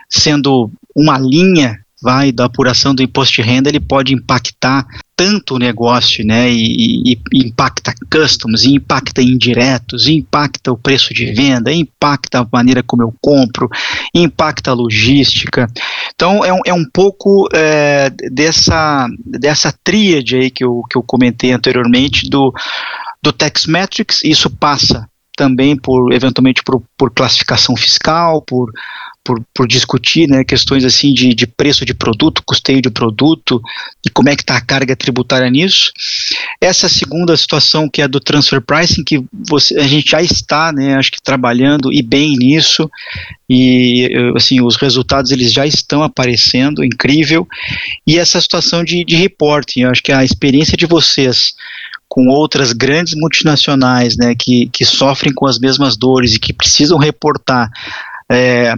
sendo 0.09 0.71
uma 0.95 1.19
linha 1.19 1.84
vai 2.05 2.31
da 2.31 2.45
apuração 2.45 2.95
do 2.95 3.03
imposto 3.03 3.37
de 3.37 3.43
renda, 3.43 3.71
ele 3.71 3.81
pode 3.81 4.13
impactar 4.13 4.87
tanto 5.17 5.55
o 5.55 5.59
negócio, 5.59 6.25
né, 6.25 6.51
e, 6.51 7.13
e, 7.13 7.19
impacta 7.33 7.95
customs, 8.13 8.65
e 8.65 8.75
impacta 8.75 9.23
indiretos, 9.23 10.07
e 10.07 10.15
impacta 10.15 10.71
o 10.71 10.77
preço 10.77 11.15
de 11.15 11.33
venda, 11.33 11.73
impacta 11.73 12.41
a 12.41 12.49
maneira 12.53 12.83
como 12.83 13.03
eu 13.03 13.15
compro, 13.23 13.71
impacta 14.15 14.71
a 14.71 14.75
logística. 14.75 15.67
Então 16.15 16.45
é 16.45 16.53
um, 16.53 16.61
é 16.67 16.75
um 16.75 16.85
pouco 16.85 17.49
é, 17.55 18.11
dessa, 18.31 19.09
dessa 19.25 19.73
tríade 19.83 20.37
aí 20.37 20.51
que 20.51 20.65
eu, 20.65 20.83
que 20.91 20.99
eu 20.99 21.03
comentei 21.03 21.53
anteriormente 21.53 22.29
do, 22.29 22.53
do 23.23 23.33
Tax 23.33 23.67
Metrics, 23.67 24.23
isso 24.23 24.51
passa 24.51 25.09
também 25.37 25.77
por 25.77 26.13
eventualmente 26.13 26.63
por, 26.63 26.83
por 26.97 27.11
classificação 27.11 27.77
fiscal, 27.77 28.43
por 28.43 28.71
por, 29.25 29.43
por 29.55 29.67
discutir 29.67 30.29
né, 30.29 30.45
questões 30.45 30.85
assim 30.85 31.15
de, 31.15 31.35
de 31.35 31.47
preço 31.47 31.85
de 31.85 31.95
produto, 31.95 32.43
custeio 32.45 32.83
de 32.83 32.91
produto 32.91 33.61
e 34.07 34.11
como 34.11 34.29
é 34.29 34.37
que 34.37 34.43
está 34.43 34.57
a 34.57 34.61
carga 34.61 34.95
tributária 34.95 35.49
nisso. 35.49 35.91
Essa 36.61 36.89
segunda 36.89 37.35
situação 37.37 37.89
que 37.89 38.03
é 38.03 38.07
do 38.07 38.21
transfer 38.21 38.61
pricing, 38.61 39.03
que 39.03 39.25
você, 39.33 39.79
a 39.79 39.87
gente 39.87 40.11
já 40.11 40.21
está, 40.21 40.71
né, 40.71 40.95
acho 40.95 41.11
que 41.11 41.23
trabalhando 41.23 41.91
e 41.91 42.03
bem 42.03 42.37
nisso 42.37 42.91
e 43.49 44.11
assim 44.37 44.61
os 44.61 44.77
resultados 44.77 45.31
eles 45.31 45.53
já 45.53 45.67
estão 45.67 46.03
aparecendo, 46.03 46.85
incrível. 46.85 47.49
E 48.07 48.19
essa 48.19 48.39
situação 48.39 48.85
de, 48.85 49.05
de 49.05 49.17
reporting, 49.17 49.81
eu 49.81 49.91
acho 49.91 50.03
que 50.03 50.13
a 50.13 50.23
experiência 50.23 50.77
de 50.77 50.85
vocês 50.85 51.55
com 52.07 52.29
outras 52.29 52.73
grandes 52.73 53.15
multinacionais, 53.17 54.17
né, 54.17 54.35
que, 54.39 54.69
que 54.69 54.85
sofrem 54.85 55.33
com 55.33 55.47
as 55.47 55.59
mesmas 55.59 55.97
dores 55.97 56.35
e 56.35 56.39
que 56.39 56.53
precisam 56.53 56.99
reportar 56.99 57.71
é, 58.31 58.77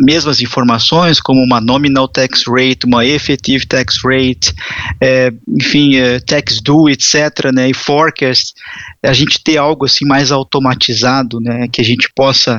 mesmas 0.00 0.40
informações, 0.40 1.20
como 1.20 1.42
uma 1.42 1.60
nominal 1.60 2.08
tax 2.08 2.44
rate, 2.46 2.86
uma 2.86 3.04
effective 3.04 3.66
tax 3.66 3.98
rate, 4.04 4.54
é, 5.00 5.32
enfim, 5.48 5.96
é, 5.96 6.20
tax 6.20 6.60
due, 6.60 6.92
etc., 6.92 7.52
né, 7.52 7.70
e 7.70 7.74
forecast, 7.74 8.54
a 9.02 9.12
gente 9.12 9.42
ter 9.42 9.56
algo 9.56 9.84
assim 9.84 10.04
mais 10.04 10.30
automatizado, 10.30 11.40
né, 11.40 11.68
que 11.68 11.80
a 11.80 11.84
gente 11.84 12.10
possa 12.14 12.58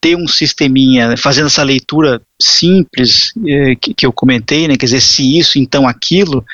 ter 0.00 0.16
um 0.16 0.26
sisteminha, 0.26 1.16
fazendo 1.16 1.46
essa 1.46 1.62
leitura 1.62 2.20
simples 2.40 3.32
é, 3.46 3.76
que, 3.76 3.94
que, 3.94 4.04
eu 4.04 4.12
comentei, 4.12 4.66
né, 4.66 4.76
quer 4.76 4.86
dizer, 4.86 5.00
se 5.00 5.38
isso, 5.38 5.60
então 5.60 5.86
aquilo, 5.86 6.44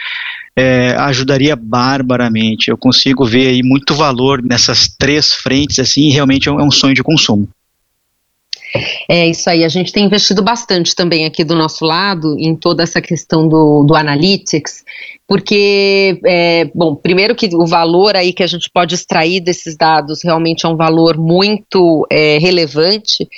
é, 0.55 0.91
ajudaria 0.99 1.55
barbaramente. 1.55 2.69
Eu 2.69 2.77
consigo 2.77 3.25
ver 3.25 3.47
aí 3.47 3.63
muito 3.63 3.95
valor 3.95 4.43
nessas 4.43 4.89
três 4.89 5.33
frentes, 5.33 5.79
assim, 5.79 6.09
e 6.09 6.11
realmente 6.11 6.49
é 6.49 6.53
um, 6.53 6.61
é 6.61 6.65
um 6.65 6.71
sonho 6.71 6.95
de 6.95 7.03
consumo. 7.03 7.49
É 9.09 9.27
isso 9.27 9.49
aí, 9.49 9.65
a 9.65 9.69
gente 9.69 9.93
tem 9.93 10.05
investido 10.05 10.43
bastante 10.43 10.95
também 10.95 11.25
aqui 11.25 11.43
do 11.43 11.55
nosso 11.55 11.85
lado 11.85 12.37
em 12.39 12.55
toda 12.55 12.83
essa 12.83 13.01
questão 13.01 13.49
do, 13.49 13.85
do 13.85 13.95
analytics, 13.95 14.85
porque, 15.27 16.21
é, 16.25 16.71
bom, 16.75 16.95
primeiro 16.95 17.35
que 17.35 17.49
o 17.55 17.67
valor 17.67 18.17
aí 18.17 18.33
que 18.33 18.43
a 18.43 18.47
gente 18.47 18.71
pode 18.73 18.95
extrair 18.95 19.41
desses 19.41 19.77
dados 19.77 20.21
realmente 20.25 20.65
é 20.65 20.69
um 20.69 20.77
valor 20.77 21.19
muito 21.19 22.07
é, 22.11 22.39
relevante, 22.39 23.29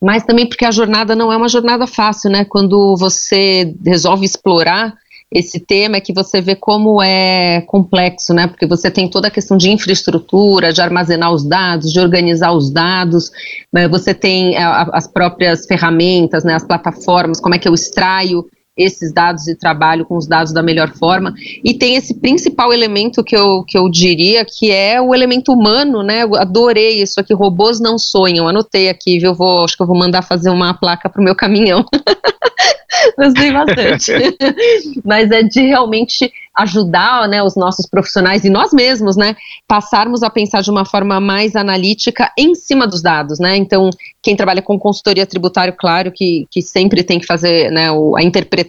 mas 0.00 0.24
também 0.24 0.46
porque 0.46 0.64
a 0.64 0.70
jornada 0.70 1.14
não 1.14 1.32
é 1.32 1.36
uma 1.36 1.48
jornada 1.48 1.86
fácil, 1.86 2.30
né? 2.30 2.44
Quando 2.44 2.96
você 2.96 3.74
resolve 3.84 4.24
explorar 4.24 4.94
esse 5.32 5.58
tema 5.58 5.96
é 5.96 6.00
que 6.00 6.12
você 6.12 6.40
vê 6.40 6.54
como 6.54 7.02
é 7.02 7.60
complexo, 7.62 8.32
né? 8.32 8.46
Porque 8.46 8.66
você 8.66 8.90
tem 8.90 9.08
toda 9.08 9.26
a 9.26 9.30
questão 9.30 9.56
de 9.56 9.70
infraestrutura, 9.70 10.72
de 10.72 10.80
armazenar 10.80 11.32
os 11.32 11.44
dados, 11.44 11.92
de 11.92 11.98
organizar 11.98 12.52
os 12.52 12.70
dados, 12.70 13.30
né? 13.72 13.88
você 13.88 14.14
tem 14.14 14.56
a, 14.56 14.82
as 14.92 15.08
próprias 15.08 15.66
ferramentas, 15.66 16.44
né? 16.44 16.54
As 16.54 16.64
plataformas, 16.64 17.40
como 17.40 17.54
é 17.54 17.58
que 17.58 17.68
eu 17.68 17.74
extraio 17.74 18.46
esses 18.76 19.12
dados 19.12 19.46
e 19.48 19.54
trabalho 19.54 20.04
com 20.04 20.16
os 20.16 20.26
dados 20.26 20.52
da 20.52 20.62
melhor 20.62 20.90
forma. 20.90 21.32
E 21.64 21.74
tem 21.74 21.96
esse 21.96 22.14
principal 22.14 22.72
elemento 22.72 23.24
que 23.24 23.36
eu, 23.36 23.64
que 23.64 23.78
eu 23.78 23.88
diria 23.88 24.44
que 24.44 24.70
é 24.70 25.00
o 25.00 25.14
elemento 25.14 25.52
humano, 25.52 26.02
né? 26.02 26.24
Eu 26.24 26.36
adorei 26.36 27.00
isso 27.00 27.18
aqui, 27.18 27.32
robôs 27.32 27.80
não 27.80 27.98
sonham. 27.98 28.46
Anotei 28.46 28.88
aqui, 28.88 29.18
viu? 29.18 29.34
Vou, 29.34 29.64
acho 29.64 29.76
que 29.76 29.82
eu 29.82 29.86
vou 29.86 29.96
mandar 29.96 30.22
fazer 30.22 30.50
uma 30.50 30.74
placa 30.74 31.08
para 31.08 31.20
o 31.20 31.24
meu 31.24 31.34
caminhão. 31.34 31.84
Gostei 33.16 33.52
bastante. 33.52 34.12
Mas 35.04 35.30
é 35.30 35.42
de 35.42 35.60
realmente 35.60 36.30
ajudar 36.56 37.28
né, 37.28 37.42
os 37.42 37.54
nossos 37.54 37.86
profissionais 37.86 38.44
e 38.44 38.50
nós 38.50 38.72
mesmos, 38.72 39.14
né, 39.14 39.36
passarmos 39.68 40.22
a 40.22 40.30
pensar 40.30 40.62
de 40.62 40.70
uma 40.70 40.86
forma 40.86 41.20
mais 41.20 41.54
analítica 41.54 42.32
em 42.36 42.54
cima 42.54 42.86
dos 42.86 43.02
dados, 43.02 43.38
né? 43.38 43.56
Então, 43.56 43.90
quem 44.22 44.34
trabalha 44.34 44.62
com 44.62 44.78
consultoria 44.78 45.26
tributária, 45.26 45.72
claro 45.72 46.10
que, 46.10 46.46
que 46.50 46.62
sempre 46.62 47.04
tem 47.04 47.20
que 47.20 47.26
fazer 47.26 47.70
né, 47.70 47.88
a 47.90 48.22
interpretação 48.22 48.65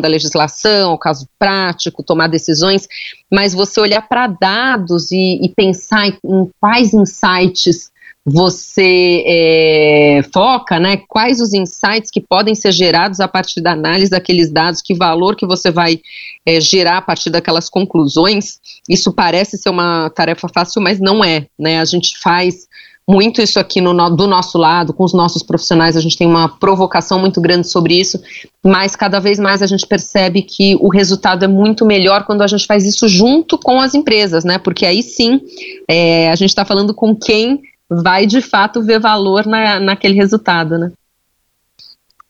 da 0.00 0.08
legislação, 0.08 0.94
o 0.94 0.98
caso 0.98 1.28
prático, 1.38 2.02
tomar 2.02 2.28
decisões, 2.28 2.86
mas 3.30 3.54
você 3.54 3.80
olhar 3.80 4.02
para 4.02 4.26
dados 4.26 5.10
e, 5.10 5.40
e 5.42 5.48
pensar 5.48 6.08
em, 6.08 6.18
em 6.24 6.50
quais 6.60 6.94
insights 6.94 7.90
você 8.24 9.24
é, 9.26 10.20
foca, 10.32 10.78
né, 10.78 10.98
quais 11.08 11.40
os 11.40 11.54
insights 11.54 12.10
que 12.10 12.20
podem 12.20 12.54
ser 12.54 12.70
gerados 12.70 13.18
a 13.18 13.26
partir 13.26 13.62
da 13.62 13.72
análise 13.72 14.10
daqueles 14.10 14.52
dados, 14.52 14.82
que 14.82 14.94
valor 14.94 15.34
que 15.34 15.46
você 15.46 15.70
vai 15.70 16.00
é, 16.44 16.60
gerar 16.60 16.98
a 16.98 17.02
partir 17.02 17.30
daquelas 17.30 17.70
conclusões, 17.70 18.58
isso 18.88 19.12
parece 19.12 19.56
ser 19.56 19.70
uma 19.70 20.10
tarefa 20.10 20.48
fácil, 20.48 20.82
mas 20.82 21.00
não 21.00 21.24
é, 21.24 21.46
né, 21.58 21.80
a 21.80 21.84
gente 21.84 22.18
faz 22.18 22.68
muito 23.10 23.42
isso 23.42 23.58
aqui 23.58 23.80
no, 23.80 23.92
do 24.10 24.26
nosso 24.26 24.56
lado, 24.56 24.92
com 24.92 25.02
os 25.02 25.12
nossos 25.12 25.42
profissionais, 25.42 25.96
a 25.96 26.00
gente 26.00 26.16
tem 26.16 26.26
uma 26.26 26.48
provocação 26.48 27.18
muito 27.18 27.40
grande 27.40 27.66
sobre 27.66 27.98
isso, 27.98 28.20
mas 28.64 28.94
cada 28.94 29.18
vez 29.18 29.38
mais 29.38 29.62
a 29.62 29.66
gente 29.66 29.86
percebe 29.86 30.42
que 30.42 30.76
o 30.80 30.88
resultado 30.88 31.44
é 31.44 31.48
muito 31.48 31.84
melhor 31.84 32.24
quando 32.24 32.42
a 32.42 32.46
gente 32.46 32.66
faz 32.66 32.84
isso 32.84 33.08
junto 33.08 33.58
com 33.58 33.80
as 33.80 33.94
empresas, 33.94 34.44
né? 34.44 34.58
Porque 34.58 34.86
aí 34.86 35.02
sim 35.02 35.40
é, 35.88 36.30
a 36.30 36.36
gente 36.36 36.50
está 36.50 36.64
falando 36.64 36.94
com 36.94 37.14
quem 37.16 37.60
vai 37.90 38.26
de 38.26 38.40
fato 38.40 38.80
ver 38.82 39.00
valor 39.00 39.44
na, 39.44 39.80
naquele 39.80 40.14
resultado, 40.14 40.78
né? 40.78 40.92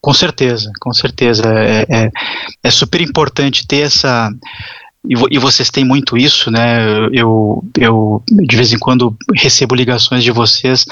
Com 0.00 0.14
certeza, 0.14 0.72
com 0.80 0.94
certeza. 0.94 1.42
É, 1.46 1.84
é, 1.88 2.10
é 2.64 2.70
super 2.70 3.02
importante 3.02 3.66
ter 3.66 3.82
essa. 3.82 4.30
E, 5.08 5.14
e, 5.30 5.38
vocês 5.38 5.70
têm 5.70 5.84
muito 5.84 6.16
isso, 6.16 6.50
né? 6.50 7.08
Eu, 7.12 7.64
eu, 7.78 8.22
de 8.28 8.56
vez 8.56 8.72
em 8.72 8.78
quando, 8.78 9.16
recebo 9.34 9.74
ligações 9.74 10.22
de 10.22 10.30
vocês 10.30 10.84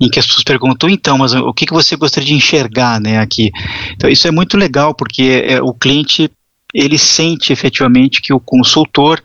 em 0.00 0.08
que 0.08 0.18
as 0.18 0.26
pessoas 0.26 0.44
perguntam, 0.44 0.88
então, 0.88 1.18
mas 1.18 1.34
o 1.34 1.52
que, 1.52 1.66
que 1.66 1.72
você 1.72 1.94
gostaria 1.94 2.26
de 2.26 2.34
enxergar, 2.34 2.98
né, 2.98 3.18
aqui? 3.18 3.50
Então, 3.92 4.08
isso 4.08 4.26
é 4.26 4.30
muito 4.30 4.56
legal, 4.56 4.94
porque 4.94 5.44
é, 5.46 5.60
o 5.62 5.74
cliente 5.74 6.30
ele 6.74 6.98
sente 6.98 7.52
efetivamente 7.52 8.22
que 8.22 8.32
o 8.32 8.40
consultor 8.40 9.22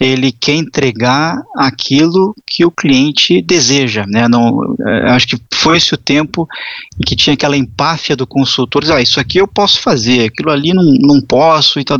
ele 0.00 0.32
quer 0.32 0.54
entregar 0.54 1.40
aquilo 1.56 2.34
que 2.46 2.64
o 2.64 2.70
cliente 2.70 3.40
deseja, 3.40 4.04
né? 4.06 4.26
Não, 4.26 4.74
é, 4.84 5.10
acho 5.12 5.28
que 5.28 5.36
foi 5.54 5.76
esse 5.76 5.94
o 5.94 5.98
tempo 5.98 6.48
em 6.98 7.04
que 7.04 7.14
tinha 7.14 7.34
aquela 7.34 7.56
empáfia 7.56 8.16
do 8.16 8.26
consultor, 8.26 8.82
ah, 8.90 9.00
isso 9.00 9.20
aqui 9.20 9.38
eu 9.38 9.46
posso 9.46 9.80
fazer, 9.80 10.26
aquilo 10.26 10.50
ali 10.50 10.74
não, 10.74 10.82
não 10.82 11.20
posso 11.20 11.78
e 11.78 11.84
tal. 11.84 11.98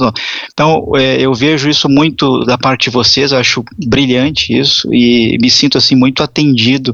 Então, 0.52 0.84
é, 0.96 1.20
eu 1.20 1.32
vejo 1.32 1.68
isso 1.68 1.88
muito 1.88 2.40
da 2.44 2.58
parte 2.58 2.84
de 2.84 2.90
vocês, 2.90 3.32
acho 3.32 3.64
brilhante 3.86 4.52
isso 4.52 4.92
e 4.92 5.38
me 5.40 5.48
sinto 5.48 5.78
assim 5.78 5.94
muito 5.94 6.22
atendido 6.22 6.92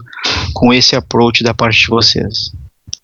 com 0.53 0.73
esse 0.75 0.95
approach 0.95 1.43
da 1.43 1.55
parte 1.55 1.81
de 1.81 1.89
vocês. 1.89 2.53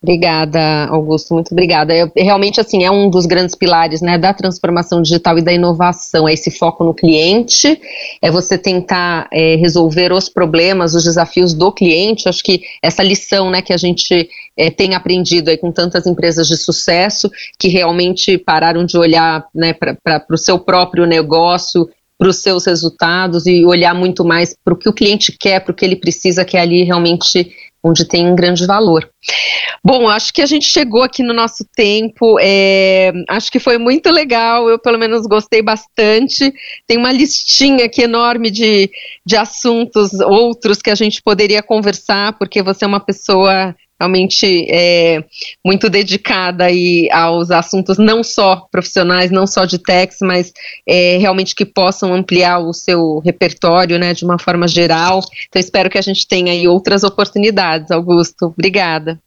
Obrigada, 0.05 0.85
Augusto, 0.85 1.33
muito 1.33 1.51
obrigada. 1.51 1.91
Eu, 1.91 2.11
realmente, 2.15 2.61
assim, 2.61 2.83
é 2.83 2.91
um 2.91 3.09
dos 3.09 3.25
grandes 3.25 3.55
pilares, 3.55 4.01
né, 4.01 4.19
da 4.19 4.35
transformação 4.35 5.01
digital 5.01 5.39
e 5.39 5.41
da 5.41 5.51
inovação, 5.51 6.29
é 6.29 6.33
esse 6.33 6.51
foco 6.51 6.83
no 6.83 6.93
cliente, 6.93 7.81
é 8.21 8.29
você 8.29 8.55
tentar 8.55 9.27
é, 9.33 9.55
resolver 9.55 10.13
os 10.13 10.29
problemas, 10.29 10.93
os 10.93 11.03
desafios 11.03 11.55
do 11.55 11.71
cliente, 11.71 12.29
acho 12.29 12.43
que 12.43 12.61
essa 12.83 13.01
lição, 13.01 13.49
né, 13.49 13.63
que 13.63 13.73
a 13.73 13.77
gente 13.77 14.29
é, 14.55 14.69
tem 14.69 14.93
aprendido 14.93 15.49
aí 15.49 15.57
com 15.57 15.71
tantas 15.71 16.05
empresas 16.05 16.47
de 16.47 16.55
sucesso, 16.55 17.27
que 17.57 17.67
realmente 17.67 18.37
pararam 18.37 18.85
de 18.85 18.99
olhar, 18.99 19.43
né, 19.55 19.73
para 19.73 20.23
o 20.29 20.37
seu 20.37 20.59
próprio 20.59 21.07
negócio, 21.07 21.89
para 22.17 22.29
os 22.29 22.37
seus 22.37 22.65
resultados 22.65 23.45
e 23.45 23.65
olhar 23.65 23.93
muito 23.93 24.23
mais 24.23 24.55
para 24.63 24.73
o 24.73 24.77
que 24.77 24.87
o 24.87 24.93
cliente 24.93 25.31
quer, 25.37 25.59
para 25.61 25.71
o 25.71 25.75
que 25.75 25.83
ele 25.83 25.95
precisa, 25.95 26.45
que 26.45 26.57
é 26.57 26.61
ali 26.61 26.83
realmente 26.83 27.51
onde 27.85 28.03
tem 28.03 28.27
um 28.27 28.35
grande 28.35 28.65
valor. 28.65 29.07
Bom, 29.83 30.09
acho 30.09 30.33
que 30.33 30.41
a 30.41 30.45
gente 30.47 30.67
chegou 30.67 31.03
aqui 31.03 31.21
no 31.21 31.33
nosso 31.33 31.63
tempo. 31.75 32.37
É, 32.41 33.13
acho 33.29 33.51
que 33.51 33.59
foi 33.59 33.77
muito 33.77 34.09
legal. 34.09 34.67
Eu, 34.67 34.79
pelo 34.79 34.97
menos, 34.97 35.27
gostei 35.27 35.61
bastante. 35.61 36.51
Tem 36.87 36.97
uma 36.97 37.11
listinha 37.11 37.85
aqui 37.85 38.01
enorme 38.01 38.49
de, 38.49 38.89
de 39.23 39.37
assuntos, 39.37 40.13
outros 40.19 40.81
que 40.81 40.89
a 40.89 40.95
gente 40.95 41.21
poderia 41.21 41.61
conversar, 41.61 42.33
porque 42.39 42.63
você 42.63 42.85
é 42.85 42.87
uma 42.87 42.99
pessoa 42.99 43.75
realmente 43.99 44.67
é, 44.69 45.23
muito 45.63 45.89
dedicada 45.89 46.65
aí 46.65 47.09
aos 47.11 47.49
assuntos 47.51 47.97
não 47.97 48.23
só 48.23 48.67
profissionais, 48.71 49.31
não 49.31 49.47
só 49.47 49.65
de 49.65 49.77
techs, 49.77 50.17
mas 50.21 50.51
é, 50.87 51.17
realmente 51.17 51.55
que 51.55 51.65
possam 51.65 52.13
ampliar 52.13 52.59
o 52.59 52.73
seu 52.73 53.19
repertório, 53.19 53.97
né, 53.97 54.13
de 54.13 54.25
uma 54.25 54.37
forma 54.37 54.67
geral. 54.67 55.21
Então 55.47 55.59
espero 55.59 55.89
que 55.89 55.97
a 55.97 56.01
gente 56.01 56.27
tenha 56.27 56.51
aí 56.51 56.67
outras 56.67 57.03
oportunidades, 57.03 57.91
Augusto. 57.91 58.47
Obrigada. 58.47 59.19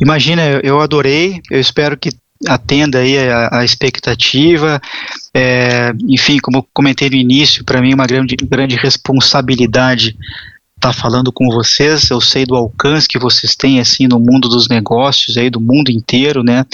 Imagina, 0.00 0.60
eu 0.62 0.80
adorei, 0.80 1.40
eu 1.50 1.60
espero 1.60 1.96
que 1.96 2.10
atenda 2.46 2.98
aí 2.98 3.18
a, 3.18 3.58
a 3.58 3.64
expectativa. 3.64 4.80
É, 5.34 5.92
enfim, 6.08 6.38
como 6.38 6.66
comentei 6.72 7.08
no 7.08 7.16
início, 7.16 7.64
para 7.64 7.80
mim 7.80 7.92
é 7.92 7.94
uma 7.94 8.06
grande, 8.06 8.36
grande 8.36 8.76
responsabilidade 8.76 10.16
estar 10.82 10.92
tá 10.92 11.00
falando 11.00 11.32
com 11.32 11.48
vocês. 11.48 12.10
Eu 12.10 12.20
sei 12.20 12.44
do 12.44 12.56
alcance 12.56 13.06
que 13.06 13.18
vocês 13.18 13.54
têm 13.54 13.78
assim 13.78 14.08
no 14.08 14.18
mundo 14.18 14.48
dos 14.48 14.68
negócios 14.68 15.36
aí 15.36 15.48
do 15.48 15.60
mundo 15.60 15.90
inteiro, 15.90 16.42
né? 16.42 16.66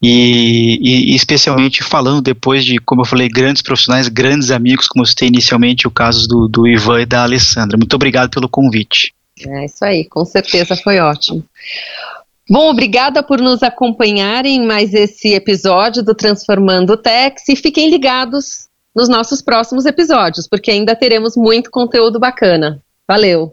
E, 0.00 0.78
e, 0.80 1.14
especialmente 1.14 1.82
falando 1.82 2.22
depois 2.22 2.64
de, 2.64 2.78
como 2.78 3.02
eu 3.02 3.06
falei, 3.06 3.28
grandes 3.28 3.60
profissionais, 3.60 4.08
grandes 4.08 4.50
amigos, 4.50 4.86
como 4.86 5.02
eu 5.02 5.06
citei 5.06 5.28
inicialmente 5.28 5.86
o 5.86 5.90
caso 5.90 6.26
do, 6.28 6.48
do 6.48 6.66
Ivan 6.66 7.02
e 7.02 7.06
da 7.06 7.24
Alessandra. 7.24 7.76
Muito 7.76 7.94
obrigado 7.94 8.30
pelo 8.30 8.48
convite. 8.48 9.12
É 9.46 9.64
isso 9.64 9.84
aí, 9.84 10.04
com 10.04 10.24
certeza 10.24 10.76
foi 10.76 11.00
ótimo. 11.00 11.44
Bom, 12.48 12.70
obrigada 12.70 13.22
por 13.22 13.40
nos 13.40 13.62
acompanharem 13.62 14.56
em 14.56 14.66
mais 14.66 14.92
esse 14.94 15.34
episódio 15.34 16.02
do 16.02 16.14
Transformando 16.14 16.94
o 16.94 16.96
Tex 16.96 17.48
e 17.48 17.56
fiquem 17.56 17.90
ligados 17.90 18.68
nos 18.94 19.08
nossos 19.08 19.40
próximos 19.40 19.86
episódios, 19.86 20.48
porque 20.48 20.70
ainda 20.70 20.96
teremos 20.96 21.36
muito 21.36 21.70
conteúdo 21.70 22.18
bacana. 22.18 22.82
Valeu! 23.10 23.52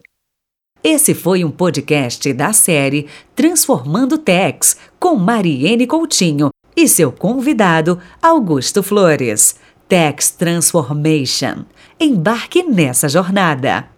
Esse 0.84 1.16
foi 1.16 1.44
um 1.44 1.50
podcast 1.50 2.32
da 2.32 2.54
série 2.54 3.08
Transformando 3.36 4.16
Tex, 4.20 4.78
com 5.00 5.16
Mariene 5.16 5.88
Coutinho 5.88 6.50
e 6.76 6.88
seu 6.88 7.12
convidado, 7.12 8.00
Augusto 8.22 8.84
Flores. 8.84 9.60
Tex 9.90 10.30
Transformation. 10.30 11.66
Embarque 12.00 12.62
nessa 12.62 13.10
jornada. 13.10 13.90